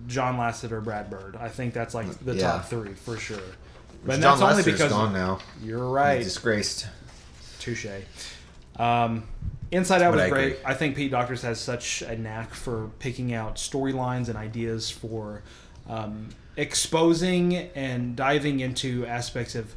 [0.08, 1.36] John Lasseter, Brad Bird.
[1.40, 2.52] I think that's like the Yeah.
[2.54, 3.38] top three for sure.
[3.38, 6.24] Which But John that's only Lasseter's because gone now you're he's right.
[6.24, 6.88] disgraced
[7.60, 7.86] Touche.
[8.78, 9.24] Um,
[9.72, 10.46] Inside Out But was I great.
[10.54, 10.66] agree.
[10.66, 15.44] I think Pete Doctors has such a knack for picking out storylines and ideas for
[15.88, 19.74] um, exposing and diving into aspects of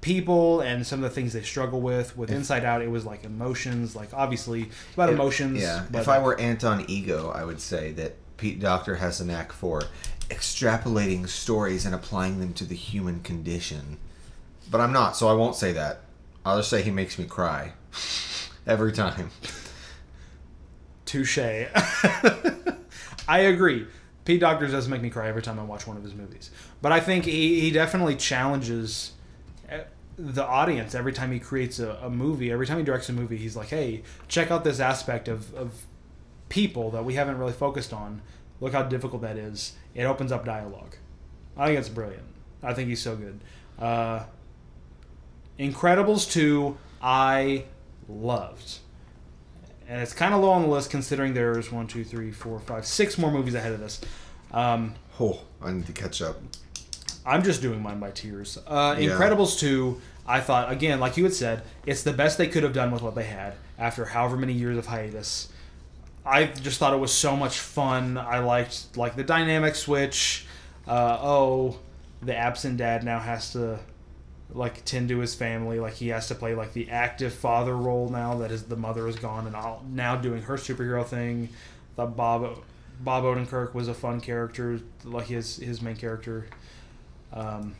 [0.00, 2.16] people and some of the things they struggle with.
[2.16, 3.94] With Inside Out, it was like emotions.
[3.94, 5.60] Like obviously, about emotions.
[5.60, 5.84] Yeah.
[5.90, 9.24] But if I uh, were Anton Ego, I would say that Pete Docter has a
[9.26, 9.82] knack for
[10.30, 13.98] extrapolating stories and applying them to the human condition.
[14.70, 16.00] But I'm not, so I won't say that.
[16.44, 17.74] I'll just say he makes me cry
[18.66, 19.30] every time.
[21.04, 21.38] touche.
[23.28, 23.86] I agree.
[24.24, 26.50] Pete Doctors doesn't make me cry every time I watch one of his movies.
[26.80, 29.12] But I think he, he definitely challenges
[29.70, 29.80] uh,
[30.16, 32.50] the audience every time he creates a, a movie.
[32.50, 35.82] Every time he directs a movie, he's like, hey, check out this aspect of, of
[36.48, 38.22] people that we haven't really focused on.
[38.60, 39.74] Look how difficult that is.
[39.94, 40.96] It opens up dialogue.
[41.56, 42.24] I think it's brilliant.
[42.62, 43.40] I think he's so good.
[43.78, 44.24] Uh,
[45.58, 47.64] Incredibles 2, I
[48.08, 48.78] loved
[49.88, 52.86] and it's kind of low on the list considering there's one, two, three, four, five,
[52.86, 54.00] six more movies ahead of this.
[54.52, 56.36] Um, Oh, I need to catch up.
[57.24, 58.58] I'm just doing mine by tiers.
[58.66, 59.10] Uh, Yeah.
[59.10, 62.72] Incredibles 2, I thought, again, like you had said, it's the best they could have
[62.72, 65.48] done with what they had after however many years of hiatus.
[66.26, 68.16] I just thought it was so much fun.
[68.16, 70.46] I liked like the dynamic switch.
[70.86, 71.78] Uh, oh,
[72.22, 73.78] the absent dad now has to
[74.54, 75.80] like tend to his family.
[75.80, 79.06] Like he has to play like the active father role now that his the mother
[79.08, 81.50] is gone and all, now doing her superhero thing.
[81.96, 82.58] The Bob
[83.00, 86.46] Bob Odenkirk was a fun character, like his his main character.
[87.32, 87.74] Um,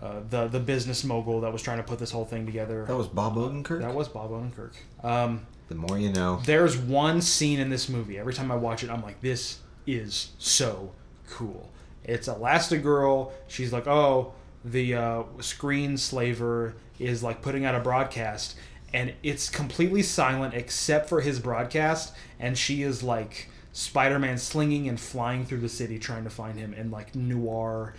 [0.00, 2.84] uh, the the business mogul that was trying to put this whole thing together.
[2.86, 3.80] That was Bob Odenkirk?
[3.80, 4.72] That was Bob Odenkirk.
[5.04, 6.40] Um, the more you know.
[6.44, 8.18] there's one scene in this movie.
[8.18, 10.92] Every time I watch it, I'm like, this is so
[11.28, 11.70] cool.
[12.02, 13.30] It's Elastigirl.
[13.46, 14.32] She's like, oh,
[14.64, 18.56] the uh, screen slaver is like putting out a broadcast
[18.92, 24.98] and it's completely silent except for his broadcast and she is like Spider-Man slinging and
[25.00, 27.94] flying through the city trying to find him in like noir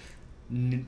[0.52, 0.86] n-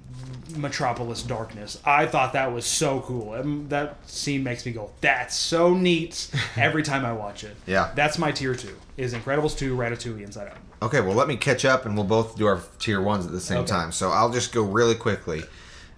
[0.58, 1.80] metropolis darkness.
[1.86, 3.34] I thought that was so cool.
[3.34, 7.56] Um, that scene makes me go, "That's so neat!" Every time I watch it.
[7.66, 7.92] Yeah.
[7.96, 8.76] that's my tier two.
[8.98, 10.58] Is Incredibles two, Ratatouille, Inside Out.
[10.82, 13.40] Okay, well, let me catch up and we'll both do our tier ones at the
[13.40, 13.68] same Okay.
[13.70, 13.92] time.
[13.94, 15.44] So I'll just go really quickly.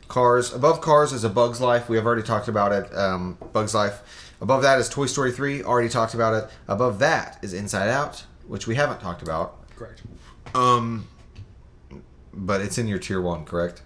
[0.08, 0.54] Cars.
[0.54, 1.90] Above Cars is A Bug's Life.
[1.90, 2.96] We have already talked about it.
[2.96, 4.34] Um, Bug's Life.
[4.42, 5.64] Above that is Toy Story 3.
[5.64, 6.50] Already talked about it.
[6.68, 9.70] Above that is Inside Out, which we haven't talked about.
[9.76, 10.04] Correct.
[10.54, 11.08] Um,
[12.34, 13.82] but it's in your tier one, correct?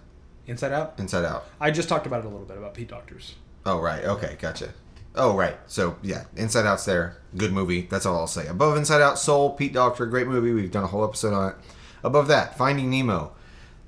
[0.46, 0.94] Inside Out.
[0.98, 1.46] Inside Out.
[1.60, 3.34] I just talked about it a little bit about Pete Doctors.
[3.64, 4.70] Oh right, okay, gotcha.
[5.14, 7.18] Oh right, so yeah, Inside Out's there.
[7.36, 7.82] Good movie.
[7.82, 8.46] That's all I'll say.
[8.46, 10.52] Above Inside Out, Soul, Pete Docter, great movie.
[10.52, 11.54] We've done a whole episode on it.
[12.02, 13.32] Above that, Finding Nemo.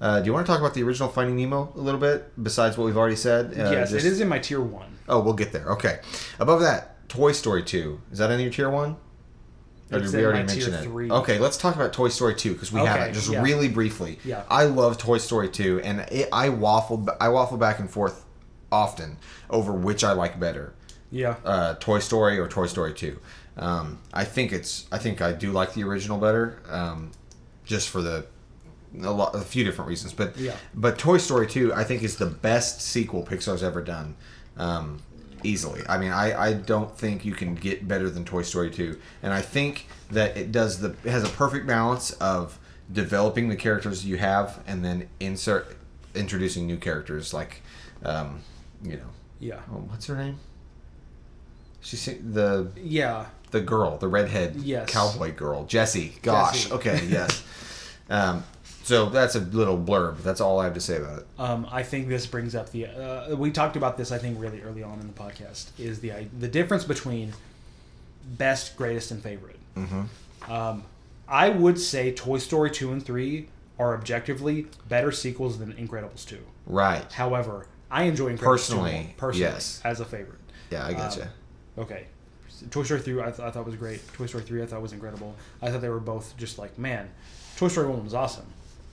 [0.02, 2.30] Uh, do you want to talk about the original Finding Nemo a little bit?
[2.42, 3.52] Besides what we've already said.
[3.52, 4.98] Uh, yes, just- it is in my tier one.
[5.08, 5.66] Oh, we'll get there.
[5.72, 6.00] Okay.
[6.40, 8.00] Above that, Toy Story Two.
[8.10, 8.96] Is that in your tier one?
[9.92, 10.82] Or It's did we in already mention it?
[10.84, 11.10] three.
[11.10, 13.12] Okay, let's talk about Toy Story 2 because we Okay, haven't.
[13.12, 13.42] Just yeah.
[13.42, 14.18] really briefly.
[14.24, 14.42] Yeah.
[14.48, 17.06] I love Toy Story 2, and it, I waffle.
[17.20, 18.24] I waffle back and forth
[18.72, 19.18] often
[19.50, 20.72] over which I like better,
[21.10, 21.34] Yeah.
[21.44, 23.18] uh, Toy Story or Toy Story 2.
[23.58, 24.86] Um, I think it's.
[24.90, 27.10] I think I do like the original better, um,
[27.66, 28.24] just for the
[29.00, 30.12] a, lot, a few different reasons.
[30.12, 30.54] But Yeah.
[30.74, 34.16] but Toy Story 2, I think, is the best sequel Pixar's ever done.
[34.56, 35.00] Um,
[35.44, 35.82] easily.
[35.88, 38.96] I mean, I, I don't think you can get better than Toy Story 2.
[39.24, 42.58] And I think that it does the it has a perfect balance of
[42.92, 45.76] developing the characters you have and then insert
[46.14, 47.62] introducing new characters like
[48.04, 48.40] um,
[48.84, 49.08] you know,
[49.40, 49.60] Yeah.
[49.72, 50.38] oh, what's her name?
[51.80, 53.26] She's the Yeah.
[53.50, 54.88] the girl, the redhead Yes.
[54.90, 56.14] cowboy girl, Jessie.
[56.22, 56.72] Gosh, Jessie.
[56.74, 57.42] okay, yes.
[58.10, 58.44] um,
[58.82, 60.22] so that's a little blurb.
[60.22, 61.26] That's all I have to say about it.
[61.38, 62.86] Um, I think this brings up the.
[62.86, 65.70] Uh, we talked about this, I think, really early on in the podcast.
[65.78, 67.32] Is the the difference between
[68.24, 69.58] best, greatest, and favorite.
[69.76, 70.52] Mm-hmm.
[70.52, 70.84] Um,
[71.28, 76.40] I would say Toy Story two and three are objectively better sequels than Incredibles two.
[76.66, 77.10] Right.
[77.12, 79.80] However, I enjoy Incredibles 2 Personally, more, personally yes.
[79.84, 80.38] as a favorite.
[80.70, 81.22] Yeah, I gotcha.
[81.22, 81.28] Um,
[81.78, 82.06] Okay.
[82.70, 84.00] Toy Story 3 I, th- I thought was great.
[84.12, 85.34] Toy Story 3 I thought was incredible.
[85.62, 87.08] I thought they were both just like, man,
[87.56, 88.44] Toy Story 1 was awesome.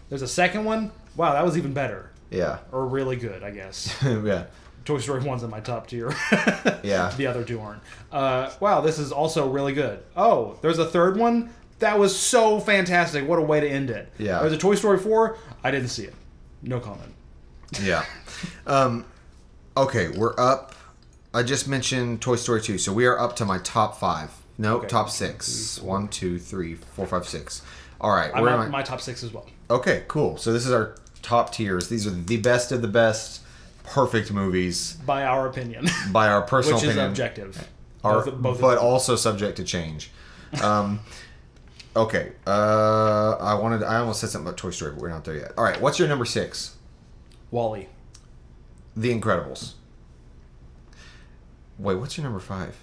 [0.10, 0.92] There's a second one.
[1.16, 2.12] Wow, that was even better.
[2.32, 2.60] yeah.
[2.72, 3.96] Or really good, I guess.
[4.04, 4.46] yeah.
[4.86, 6.12] Toy Story 1's in my top tier.
[6.84, 7.12] Yeah.
[7.18, 7.82] The other two aren't.
[8.12, 10.00] Uh, wow, this is also really good.
[10.16, 11.54] Oh, there's a third one?
[11.80, 13.28] That was so fantastic.
[13.28, 14.12] What a way to end it.
[14.18, 14.40] Yeah.
[14.40, 15.38] There's a Toy Story 4.
[15.64, 16.14] I didn't see it.
[16.64, 17.14] No comment.
[17.84, 18.06] Yeah.
[18.66, 19.06] Um,
[19.78, 20.74] okay, we're up.
[21.34, 24.32] I just mentioned Toy Story 2, so we are up to my top five.
[24.58, 24.88] No, Okay.
[24.88, 25.80] top six.
[25.82, 27.62] One, two, three, four, five, six.
[28.02, 28.32] All right.
[28.34, 29.46] I'm we're at in my- top six as well.
[29.70, 30.38] Okay, cool.
[30.38, 31.90] So this is our top tiers.
[31.90, 33.42] These are the best of the best,
[33.84, 35.88] perfect movies By our opinion.
[36.12, 37.10] by our personal Which is opinion.
[37.12, 37.68] objective.
[38.04, 40.10] Are, Both- both but also subject to change.
[40.64, 41.02] Um,
[41.96, 42.32] okay.
[42.48, 43.84] Uh, I wanted.
[43.84, 45.52] I almost said something about Toy Story, but we're not there yet.
[45.58, 45.80] All right.
[45.82, 46.76] What's your number six?
[47.52, 47.88] Wall-E.
[48.96, 49.74] The Incredibles.
[51.78, 52.76] Wait, what's your number five?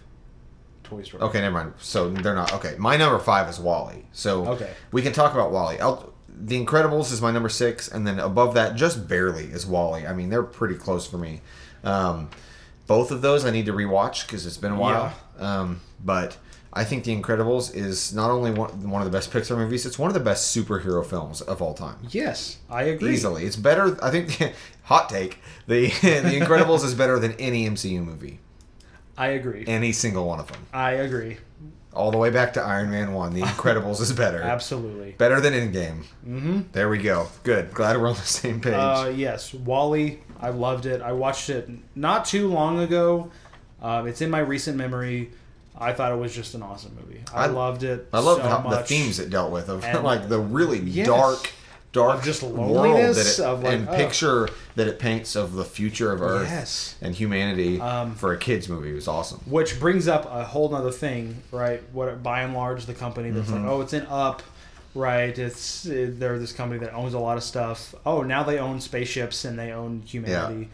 [0.86, 1.22] Toy Story.
[1.22, 1.72] Okay, never mind.
[1.78, 2.74] So they're not okay.
[2.78, 4.04] My number five is Wall-E.
[4.12, 4.70] So Okay.
[4.92, 5.78] we can talk about Wall-E.
[5.80, 10.06] I'll, the Incredibles is my number six, and then above that, just barely, is Wall-E.
[10.06, 11.40] I mean, they're pretty close for me.
[11.84, 12.30] Um,
[12.86, 15.12] both of those I need to rewatch because it's been a while.
[15.38, 16.36] Um, but
[16.72, 19.98] I think The Incredibles is not only one, one of the best Pixar movies, it's
[19.98, 21.96] one of the best superhero films of all time.
[22.10, 23.12] Yes, I agree.
[23.14, 23.98] Easily, it's better.
[24.04, 24.54] I think.
[24.84, 28.38] hot take: the The Incredibles is better than any MCU movie,
[29.18, 29.64] I agree.
[29.66, 31.38] any single one of them I agree.
[31.94, 33.32] all the way back to Iron Man 1.
[33.34, 34.42] The Incredibles is better.
[34.42, 35.12] Absolutely.
[35.12, 36.04] Better than Endgame.
[36.26, 36.60] Mm-hmm.
[36.72, 37.28] There we go.
[37.42, 37.72] Good.
[37.72, 38.74] Glad we're on the same page.
[38.74, 40.18] Uh, yes, Wall-E.
[40.40, 41.00] I loved it.
[41.00, 43.30] I watched it not too long ago.
[43.80, 45.30] Um, it's in my recent memory.
[45.78, 47.20] I thought it was just an awesome movie.
[47.32, 48.08] I, I- loved it.
[48.12, 51.06] I love so how, the themes it dealt with of And- like the really Yes.
[51.06, 51.50] dark,
[51.96, 53.96] dark just world loneliness, that it, of, like, and oh.
[53.96, 56.94] picture that it paints of the future of Earth Yes.
[57.02, 59.40] and humanity Um, for a kids movie was awesome.
[59.46, 61.82] Which brings up a whole nother thing, right?
[61.92, 63.64] What by and large the company that's Mm-hmm.
[63.64, 64.42] like, oh, it's in Up,
[64.94, 65.36] right?
[65.38, 67.94] It's they're this company that owns a lot of stuff.
[68.04, 70.68] Oh, now they own spaceships and they own humanity.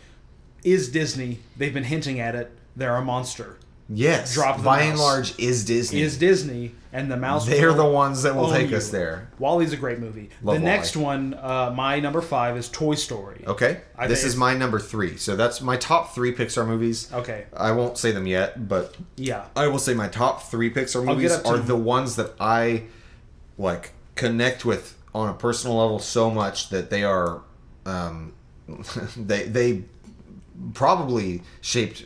[0.65, 1.41] Is Disney?
[1.57, 2.51] They've been hinting at it.
[2.77, 3.59] They're a monster.
[3.89, 4.35] Yes.
[4.35, 6.01] Drop the by and large is Disney.
[6.01, 7.47] Is Disney and the mouse?
[7.47, 8.77] They're the ones that will take you.
[8.77, 9.29] us there.
[9.39, 10.31] Wall-E's a great movie.
[10.43, 10.65] Love the Wall-E.
[10.65, 13.45] next one, uh, my number five is Toy Story.
[13.47, 13.81] Okay.
[13.97, 15.17] I this is my number three.
[15.17, 17.13] So that's my top three Pixar movies.
[17.13, 17.45] Okay.
[17.55, 19.45] I won't say them yet, but Yeah.
[19.57, 22.85] I will say my top three Pixar movies are the ones that I
[23.59, 27.43] like connect with on a personal level so much that they are
[27.85, 28.33] um,
[29.17, 29.85] they they
[30.75, 32.05] probably shaped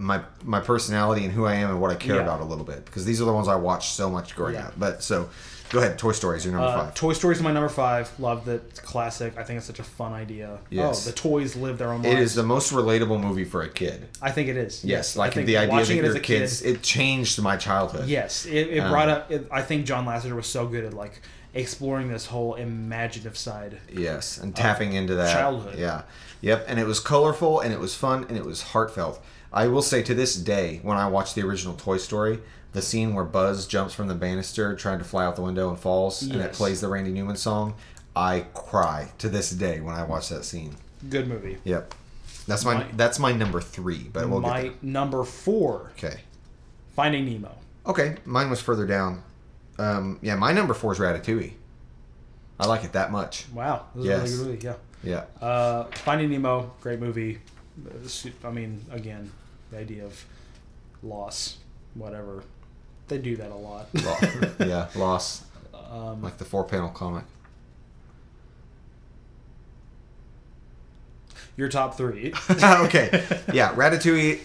[0.00, 2.22] my my personality and who I am and what I care Yeah.
[2.22, 4.68] about a little bit because these are the ones I watched so much growing Yeah.
[4.68, 4.74] up.
[4.78, 5.28] But so,
[5.70, 5.98] go ahead.
[5.98, 6.94] Toy Story is your number Uh, five.
[6.94, 8.08] Toy Story is my number five.
[8.20, 8.62] Loved it.
[8.70, 9.34] It's classic.
[9.36, 10.58] I think it's such a fun idea.
[10.70, 11.04] Yes.
[11.04, 12.20] Oh, the toys live their own It lives.
[12.30, 14.06] is the most relatable movie for a kid.
[14.22, 14.84] I think it is.
[14.84, 18.06] Yes, like the idea that it as your a kid- kids, it changed my childhood.
[18.08, 19.30] Yes, it, it Um, brought up.
[19.32, 21.20] It, I think John Lasseter was so good at like
[21.54, 23.78] exploring this whole imaginative side.
[23.92, 25.76] Yes, and tapping into that childhood.
[25.76, 26.02] Yeah,
[26.40, 26.64] yep.
[26.68, 29.20] And it was colorful, and it was fun, and it was heartfelt.
[29.52, 32.40] I will say to this day, when I watch the original Toy Story,
[32.72, 35.78] the scene where Buzz jumps from the banister, trying to fly out the window and
[35.78, 37.74] falls, and it plays the Randy Newman song,
[38.14, 40.76] I cry to this day when I watch that scene.
[41.08, 41.56] Good movie.
[41.64, 41.94] Yep,
[42.46, 44.10] that's my, My- that's my number three.
[44.12, 45.92] But we'll my number four.
[45.96, 46.20] Okay,
[46.94, 47.56] Finding Nemo.
[47.86, 48.16] okay.
[48.24, 49.22] Mine was further down.
[49.78, 51.52] Um, yeah, my number four is Ratatouille.
[52.60, 53.46] I like it that much.
[53.54, 54.34] Wow, Yes.
[54.38, 54.58] a really.
[54.60, 54.74] Yeah.
[55.04, 55.24] Yeah.
[55.40, 57.38] Uh, Finding Nemo, great movie.
[58.44, 59.30] I mean, again,
[59.70, 60.24] the idea of
[61.02, 61.58] loss,
[61.94, 62.42] whatever.
[63.08, 63.88] They do that a lot.
[64.60, 65.44] Yeah, loss.
[65.90, 67.24] um, Like the four panel comic.
[71.56, 72.32] your top three.
[72.50, 73.24] okay.
[73.52, 74.38] Yeah, Ratatouille.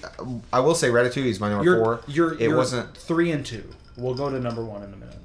[0.52, 2.02] I will say Ratatouille is my number Your, four.
[2.08, 2.96] your, it your wasn't.
[2.98, 3.64] three and two.
[3.98, 5.18] We'll go to number one in a minute.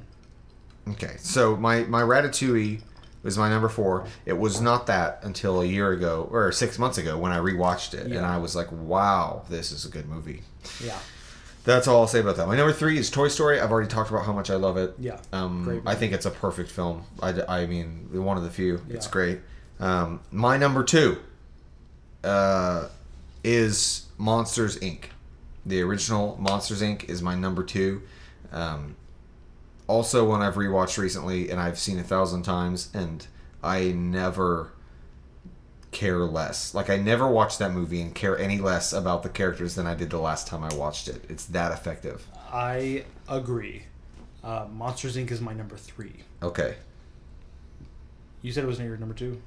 [0.91, 2.81] Okay, so my my Ratatouille
[3.29, 4.07] was my number four.
[4.27, 7.95] It was not that until a year ago or six months ago when I rewatched
[7.95, 10.43] it, and I was like, "Wow, this is a good movie."
[10.83, 10.99] Yeah.
[11.65, 12.47] That's all I'll say about that.
[12.47, 13.61] My number three is Toy Story.
[13.61, 14.95] I've already talked about how much I love it.
[14.99, 17.05] Yeah, Um, I think it's a perfect film.
[17.23, 18.81] I, I mean, one of the few.
[18.89, 19.41] It's great.
[19.79, 21.19] Um, my number two
[22.25, 22.89] uh,
[23.45, 25.05] is Monsters Inc.
[25.67, 27.05] The original Monsters Inc.
[27.11, 28.01] is my number two.
[28.51, 28.97] Um,
[29.89, 33.27] also, one I've rewatched recently and I've seen a thousand times, and
[33.63, 34.71] I never
[35.91, 36.75] care less.
[36.75, 39.95] Like I never watched that movie and care any less about the characters than I
[39.95, 41.25] did the last time I watched it.
[41.29, 42.27] It's that effective.
[42.53, 43.85] I agree.
[44.45, 45.31] Uh, Monsters Inc.
[45.31, 46.25] is my number three.
[46.43, 46.77] Okay.
[48.43, 49.41] You said it was your number two.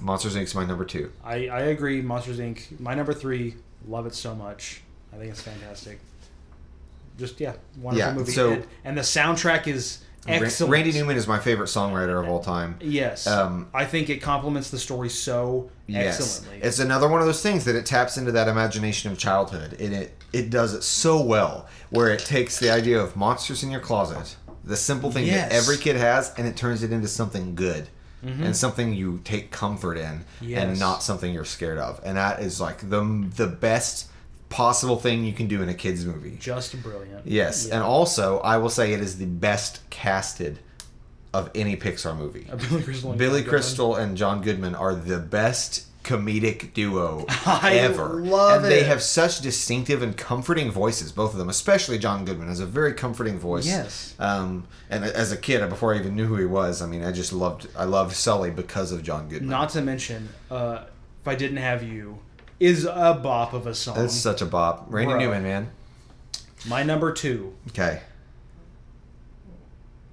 [0.00, 0.42] Monsters Inc.
[0.42, 1.10] is my number two.
[1.24, 2.02] I, I agree.
[2.02, 2.78] Monsters Inc.
[2.80, 3.56] My number three.
[3.86, 4.82] Love it so much.
[5.12, 6.00] I think it's fantastic.
[7.18, 8.32] Just yeah, wonderful Yeah, movie.
[8.32, 9.98] so- And- and the soundtrack is
[10.28, 10.72] excellent.
[10.72, 12.76] Randy Newman is my favorite songwriter of all time.
[12.80, 16.60] Yes, Um, I think it complements the story so Yes, excellently.
[16.66, 19.94] it's another one of those things that it taps into that imagination of childhood, and
[19.94, 21.66] it it does it so well.
[21.90, 25.48] Where it takes the idea of monsters in your closet, the simple thing Yes.
[25.48, 27.88] that every kid has, and it turns it into something good.
[28.22, 30.78] And something you take comfort in, and Mm-hmm.
[30.80, 34.06] Not something you're scared of, and that is like the the best
[34.48, 36.36] possible thing you can do in a kids movie.
[36.40, 37.26] just brilliant.
[37.26, 37.74] Yes, Yeah.
[37.76, 40.58] and also I will say it is the best casted
[41.34, 42.46] of any Pixar movie.
[42.50, 43.10] Uh, Billy Crystal.
[43.10, 48.20] and Billy John Crystal and John Goodman are the best comedic duo I ever.
[48.22, 51.48] love and they have such distinctive and comforting voices, both of them.
[51.48, 53.66] Especially John Goodman has a very comforting voice.
[53.66, 54.14] Yes.
[54.20, 57.10] Um, and as a kid, before I even knew who he was, I mean, I
[57.10, 59.50] just loved I loved Sully because of John Goodman.
[59.50, 60.84] Not to mention, uh,
[61.22, 62.20] if I didn't have you,
[62.60, 63.96] is a bop of a song.
[63.96, 64.86] That's such a bop.
[64.88, 65.14] Randy.
[65.24, 65.70] Newman, man.
[66.66, 68.00] My number two Okay.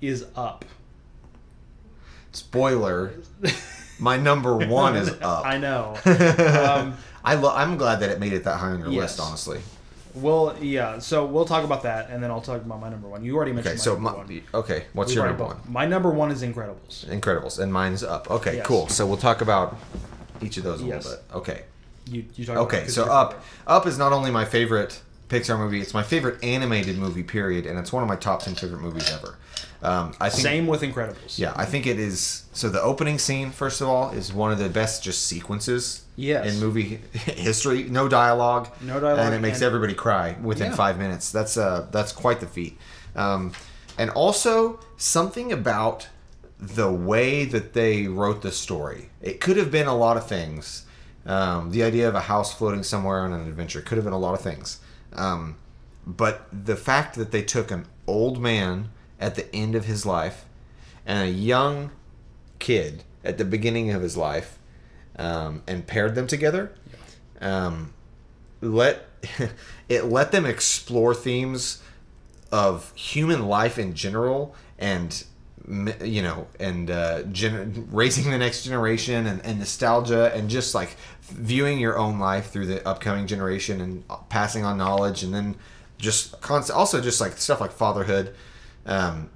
[0.01, 0.65] is Up.
[2.31, 3.13] Spoiler.
[3.99, 5.45] My number one is up.
[5.45, 5.95] I know.
[6.05, 9.17] um, I lo- I'm glad that it made it that high on your Yes.
[9.17, 9.61] list, honestly.
[10.15, 10.97] well, yeah.
[10.99, 13.23] So we'll talk about that, and then I'll talk about my number one.
[13.23, 14.41] You already mentioned Okay, so my, one.
[14.55, 15.71] okay, what's We've your number both- one?
[15.71, 17.05] My number one is Incredibles.
[17.05, 18.29] Incredibles, and mine's up.
[18.31, 18.65] Okay, Yes.
[18.65, 18.87] cool.
[18.89, 19.77] So we'll talk about
[20.41, 21.05] each of those a Yes.
[21.05, 21.35] little bit.
[21.37, 21.63] Okay,
[22.05, 23.45] You, you talk about it So up, favorite.
[23.67, 27.23] up is not only my favorite Pixar movie; it's my favorite animated movie.
[27.23, 29.37] Period, and it's one of my top ten favorite movies ever.
[29.81, 31.37] Um, I think Same with Incredibles.
[31.37, 32.43] Yeah, I think it is.
[32.53, 36.53] So the opening scene, first of all, is one of the best just sequences Yes.
[36.53, 37.83] in movie history.
[37.83, 40.75] No dialogue, No dialogue, and it makes and- everybody cry within Yeah.
[40.77, 41.31] five minutes.
[41.31, 42.77] That's uh, that's quite the feat.
[43.15, 43.53] Um,
[43.97, 46.07] and also something about
[46.59, 49.09] the way that they wrote the story.
[49.21, 50.85] It could have been a lot of things.
[51.25, 54.19] Um, the idea of a house floating somewhere on an adventure could have been a
[54.19, 54.79] lot of things.
[55.13, 55.57] Um,
[56.05, 60.45] but the fact that they took an old man at the end of his life
[61.05, 61.91] and a young
[62.59, 64.57] kid at the beginning of his life
[65.17, 66.73] um, and paired them together
[67.39, 67.93] um,
[68.61, 69.05] let
[69.89, 71.81] it let them explore themes
[72.51, 75.25] of human life in general and
[76.03, 80.97] you know and uh, gen- raising the next generation and, and nostalgia and just like
[81.21, 85.55] viewing your own life through the upcoming generation and passing on knowledge and then
[85.97, 88.35] just constant also just like stuff like fatherhood
[88.85, 89.29] um,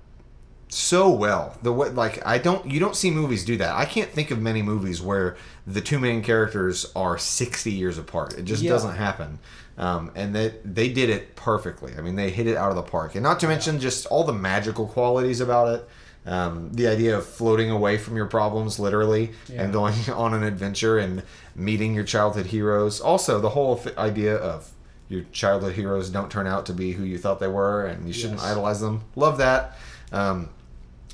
[0.69, 1.57] so well.
[1.63, 3.73] The way, like I don't you don't see movies do that.
[3.73, 8.33] I can't think of many movies where the two main characters are sixty years apart.
[8.37, 8.71] It just Yeah.
[8.71, 9.39] doesn't happen.
[9.77, 11.93] Um, and they they did it perfectly.
[11.97, 13.15] I mean, they hit it out of the park.
[13.15, 15.87] And not to mention just all the magical qualities about it.
[16.27, 19.63] Um, the idea of floating away from your problems, literally, Yeah.
[19.63, 21.23] and going on an adventure and
[21.55, 22.99] meeting your childhood heroes.
[23.01, 24.69] Also, the whole th- idea of
[25.09, 28.13] your childhood heroes don't turn out to be who you thought they were, and you
[28.13, 28.51] shouldn't Yes.
[28.51, 29.01] idolize them.
[29.15, 29.77] Love that.
[30.11, 30.49] Um,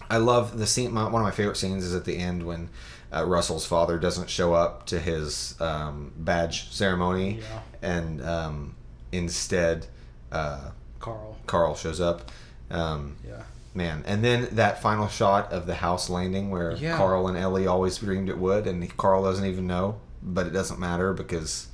[0.10, 0.92] I love the scene.
[0.92, 2.70] My, one of my favorite scenes is at the end when
[3.14, 7.60] uh, Russell's father doesn't show up to his um, badge ceremony, Yeah.
[7.84, 8.76] and um,
[9.12, 9.86] instead
[10.32, 11.38] uh, Carl.
[11.46, 12.32] Carl shows up.
[12.72, 13.44] Um, Yeah.
[13.74, 16.98] Man, and then that final shot of the house landing where Yeah.
[16.98, 20.80] Carl and Ellie always dreamed it would, and Carl doesn't even know, but it doesn't
[20.80, 21.68] matter because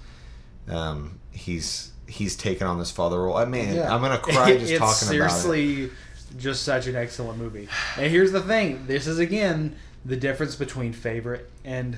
[0.70, 3.38] um, he's he's taken on this father role.
[3.38, 3.94] I mean, Yeah.
[3.94, 5.30] I'm gonna cry just it's talking about it.
[5.32, 5.92] seriously
[6.38, 7.68] just such an excellent movie.
[7.98, 9.76] And here's the thing: this is again
[10.06, 11.98] the difference between favorite and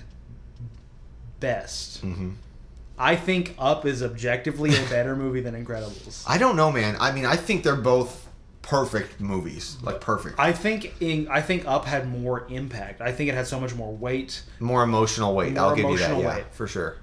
[1.40, 2.00] best.
[2.02, 2.32] hmm
[2.98, 6.24] I think Up is objectively a better movie than Incredibles.
[6.28, 6.96] I don't know, man.
[7.00, 8.21] I mean, I think they're both
[8.62, 10.40] perfect movies, like perfect.
[10.40, 13.02] I think in, I think Up had more impact.
[13.02, 14.44] I think it had so much more weight.
[14.60, 15.54] More emotional weight.
[15.54, 16.18] More I'll give you that.
[16.20, 16.46] Yeah, weight.
[16.52, 16.98] for sure.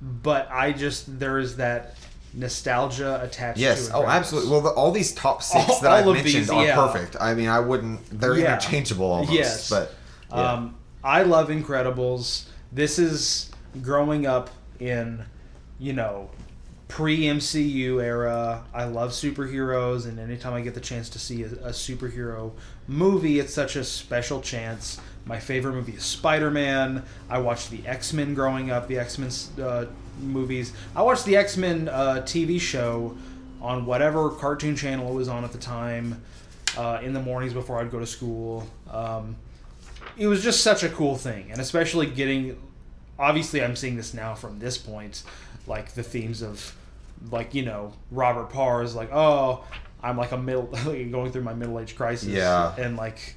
[0.00, 1.96] But I just there is that
[2.34, 3.88] nostalgia attached Yes.
[3.88, 4.50] to it Oh, absolutely.
[4.50, 6.74] Well, the, all these top six All- that I've mentioned these, are yeah.
[6.74, 7.16] perfect.
[7.20, 8.00] I mean, I wouldn't.
[8.20, 8.54] They're Yeah.
[8.54, 9.32] interchangeable almost.
[9.32, 9.70] Yes.
[9.70, 9.94] But
[10.30, 10.52] yeah.
[10.52, 12.44] Um, I love Incredibles.
[12.72, 13.50] This is
[13.80, 14.50] growing up
[14.80, 15.24] in,
[15.78, 16.30] you know,
[16.88, 18.64] pre MCU era.
[18.72, 22.52] I love superheroes, and anytime I get the chance to see a, a superhero
[22.86, 25.00] movie, it's such a special chance.
[25.24, 27.04] My favorite movie is Spider Man.
[27.28, 29.30] I watched the X Men growing up, the X Men
[29.64, 29.86] uh,
[30.20, 30.72] movies.
[30.94, 33.16] I watched the X Men uh, TV show
[33.60, 36.22] on whatever cartoon channel it was on at the time
[36.76, 38.68] uh, in the mornings before I'd go to school.
[38.90, 39.36] Um,
[40.16, 42.62] it was just such a cool thing, and especially getting.
[43.18, 45.22] Obviously, I'm seeing this now from this point,
[45.66, 46.74] like the themes of,
[47.30, 49.64] like you know, Robert Parr is like, oh,
[50.02, 52.74] I'm like a middle, going through my middle age crisis, Yeah.
[52.76, 53.36] and like,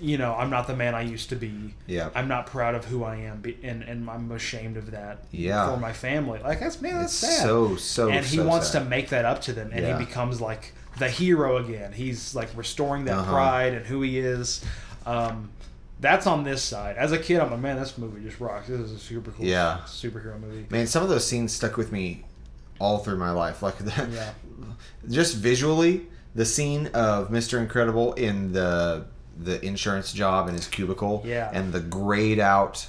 [0.00, 1.74] you know, I'm not the man I used to be.
[1.86, 2.10] Yeah.
[2.14, 5.24] I'm not proud of who I am, be- and and I'm ashamed of that.
[5.30, 5.70] Yeah.
[5.72, 7.42] for my family, like that's man, that's It's sad.
[7.42, 8.10] so so.
[8.10, 8.80] and he so wants sad.
[8.80, 9.98] to make that up to them, and Yeah.
[9.98, 11.92] he becomes like the hero again.
[11.92, 13.32] He's like restoring that Uh-huh.
[13.32, 14.64] pride and who he is.
[15.06, 15.50] Um,
[16.04, 16.96] that's on this side.
[16.96, 18.68] As a kid, I'm like, man, this movie just rocks.
[18.68, 19.80] This is a super cool Yeah.
[19.86, 20.66] superhero movie.
[20.70, 22.24] Man, some of those scenes stuck with me
[22.78, 23.62] all through my life.
[23.62, 24.30] Like that, Yeah.
[25.10, 31.22] just visually, the scene of Mister Incredible in the the insurance job in his cubicle,
[31.26, 31.50] Yeah.
[31.52, 32.86] and the grayed out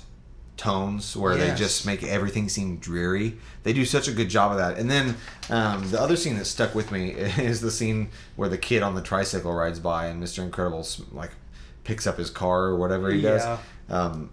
[0.57, 3.38] tones where they just make everything seem dreary.
[3.63, 4.78] They do such a good job of that.
[4.78, 5.18] And then
[5.49, 8.95] um, the other scene that stuck with me is the scene where the kid on
[8.95, 11.32] the tricycle rides by and Mister Incredible s- like
[11.86, 13.30] picks up his car or whatever he Yeah.
[13.38, 13.60] does.
[13.90, 14.30] Um,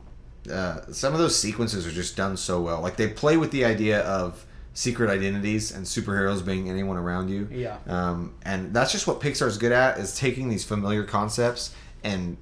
[0.51, 2.81] uh, some of those sequences are just done so well.
[2.81, 4.45] Like they play with the idea of
[4.75, 7.47] secret identities and superheroes being anyone around you.
[7.53, 7.77] Yeah.
[7.87, 12.39] Um, and that's just what Pixar's good at is taking these familiar concepts and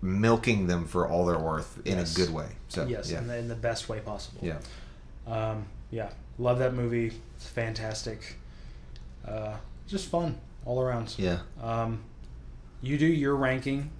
[0.00, 2.14] milking them for all they're worth in Yes.
[2.16, 2.46] a good way.
[2.68, 4.40] So yes, yeah, in, the, in the best way possible.
[4.42, 4.58] yeah,
[5.26, 7.12] Um, yeah, love that movie.
[7.36, 8.36] It's fantastic.
[9.26, 9.56] Uh,
[9.86, 11.14] just fun all around.
[11.18, 11.40] yeah.
[11.62, 12.00] Um,
[12.80, 13.90] you do your ranking.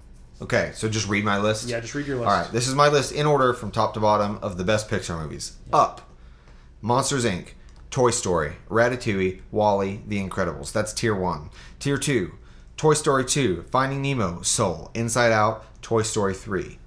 [0.41, 1.69] Okay, so just read my list.
[1.69, 2.27] Yeah, just read your list.
[2.29, 4.89] All right, this is my list in order from top to bottom of the best
[4.89, 5.57] Pixar movies.
[5.71, 6.01] Up,
[6.81, 7.49] Monsters Inc.,
[7.91, 10.71] Toy Story, Ratatouille, Wall-E, The Incredibles.
[10.73, 11.49] That's tier one.
[11.79, 12.33] Tier two,
[12.75, 16.79] Toy Story 2, Finding Nemo, Soul, Inside Out, Toy Story 3.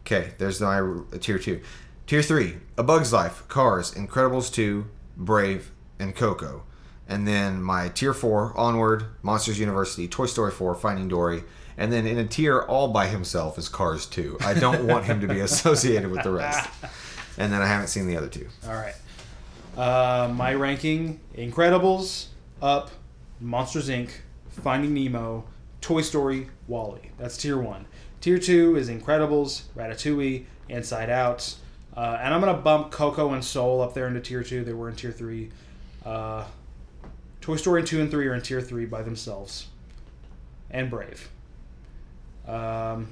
[0.00, 1.60] Okay, there's my uh, tier two.
[2.06, 4.86] Tier three, A Bug's Life, Cars, Incredibles 2,
[5.16, 6.64] Brave, and Coco.
[7.08, 11.44] And then my tier four, Onward, Monsters University, Toy Story 4, Finding Dory.
[11.76, 14.38] And then in a tier all by himself is Cars 2.
[14.40, 16.68] I don't want him to be associated with the rest.
[17.38, 18.46] And then I haven't seen the other two.
[18.66, 18.94] All right.
[19.76, 22.26] Uh, my ranking: Incredibles,
[22.60, 22.90] Up,
[23.40, 24.10] Monsters Inc.,
[24.50, 25.44] Finding Nemo,
[25.80, 27.08] Toy Story, Wall-E.
[27.18, 27.86] That's tier one.
[28.20, 31.54] Tier two is Incredibles, Ratatouille, Inside Out,
[31.96, 34.62] uh, and I'm gonna bump Coco and Soul up there into tier two.
[34.62, 35.50] They were in tier three.
[36.04, 36.44] Uh,
[37.40, 39.68] Toy Story two and three are in tier three by themselves,
[40.70, 41.30] and Brave.
[42.46, 43.08] Um,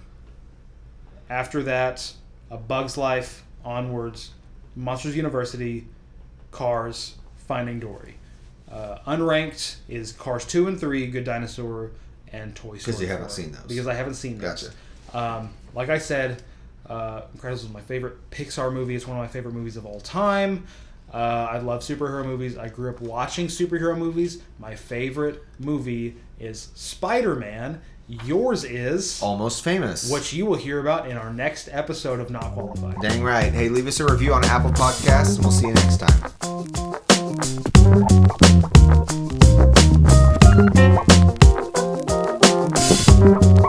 [1.29, 2.13] after that,
[2.51, 4.31] A Bug's Life, Onwards,
[4.77, 5.87] Monsters University,
[6.51, 7.17] Cars,
[7.47, 8.15] Finding Dory.
[8.71, 11.91] Uh, unranked is Cars 2 and 3, Good Dinosaur,
[12.33, 12.79] and Toy Story.
[12.79, 13.63] Because you haven't 4, seen those.
[13.63, 14.73] Because I haven't seen those.
[15.13, 15.19] Gotcha.
[15.19, 16.43] Um, like I said,
[16.89, 18.95] uh, Incredibles is my favorite Pixar movie.
[18.95, 20.67] It's one of my favorite movies of all time.
[21.13, 22.57] Uh, I love superhero movies.
[22.57, 24.43] I grew up watching superhero movies.
[24.59, 27.81] My favorite movie is Spider Man.
[28.11, 32.55] Yours is Almost Famous, which you will hear about in our next episode of Not
[32.55, 32.97] Qualified.
[33.01, 33.53] Dang right.
[33.53, 35.99] Hey, leave us a review on Apple Podcasts, and we'll see you next
[43.59, 43.60] time.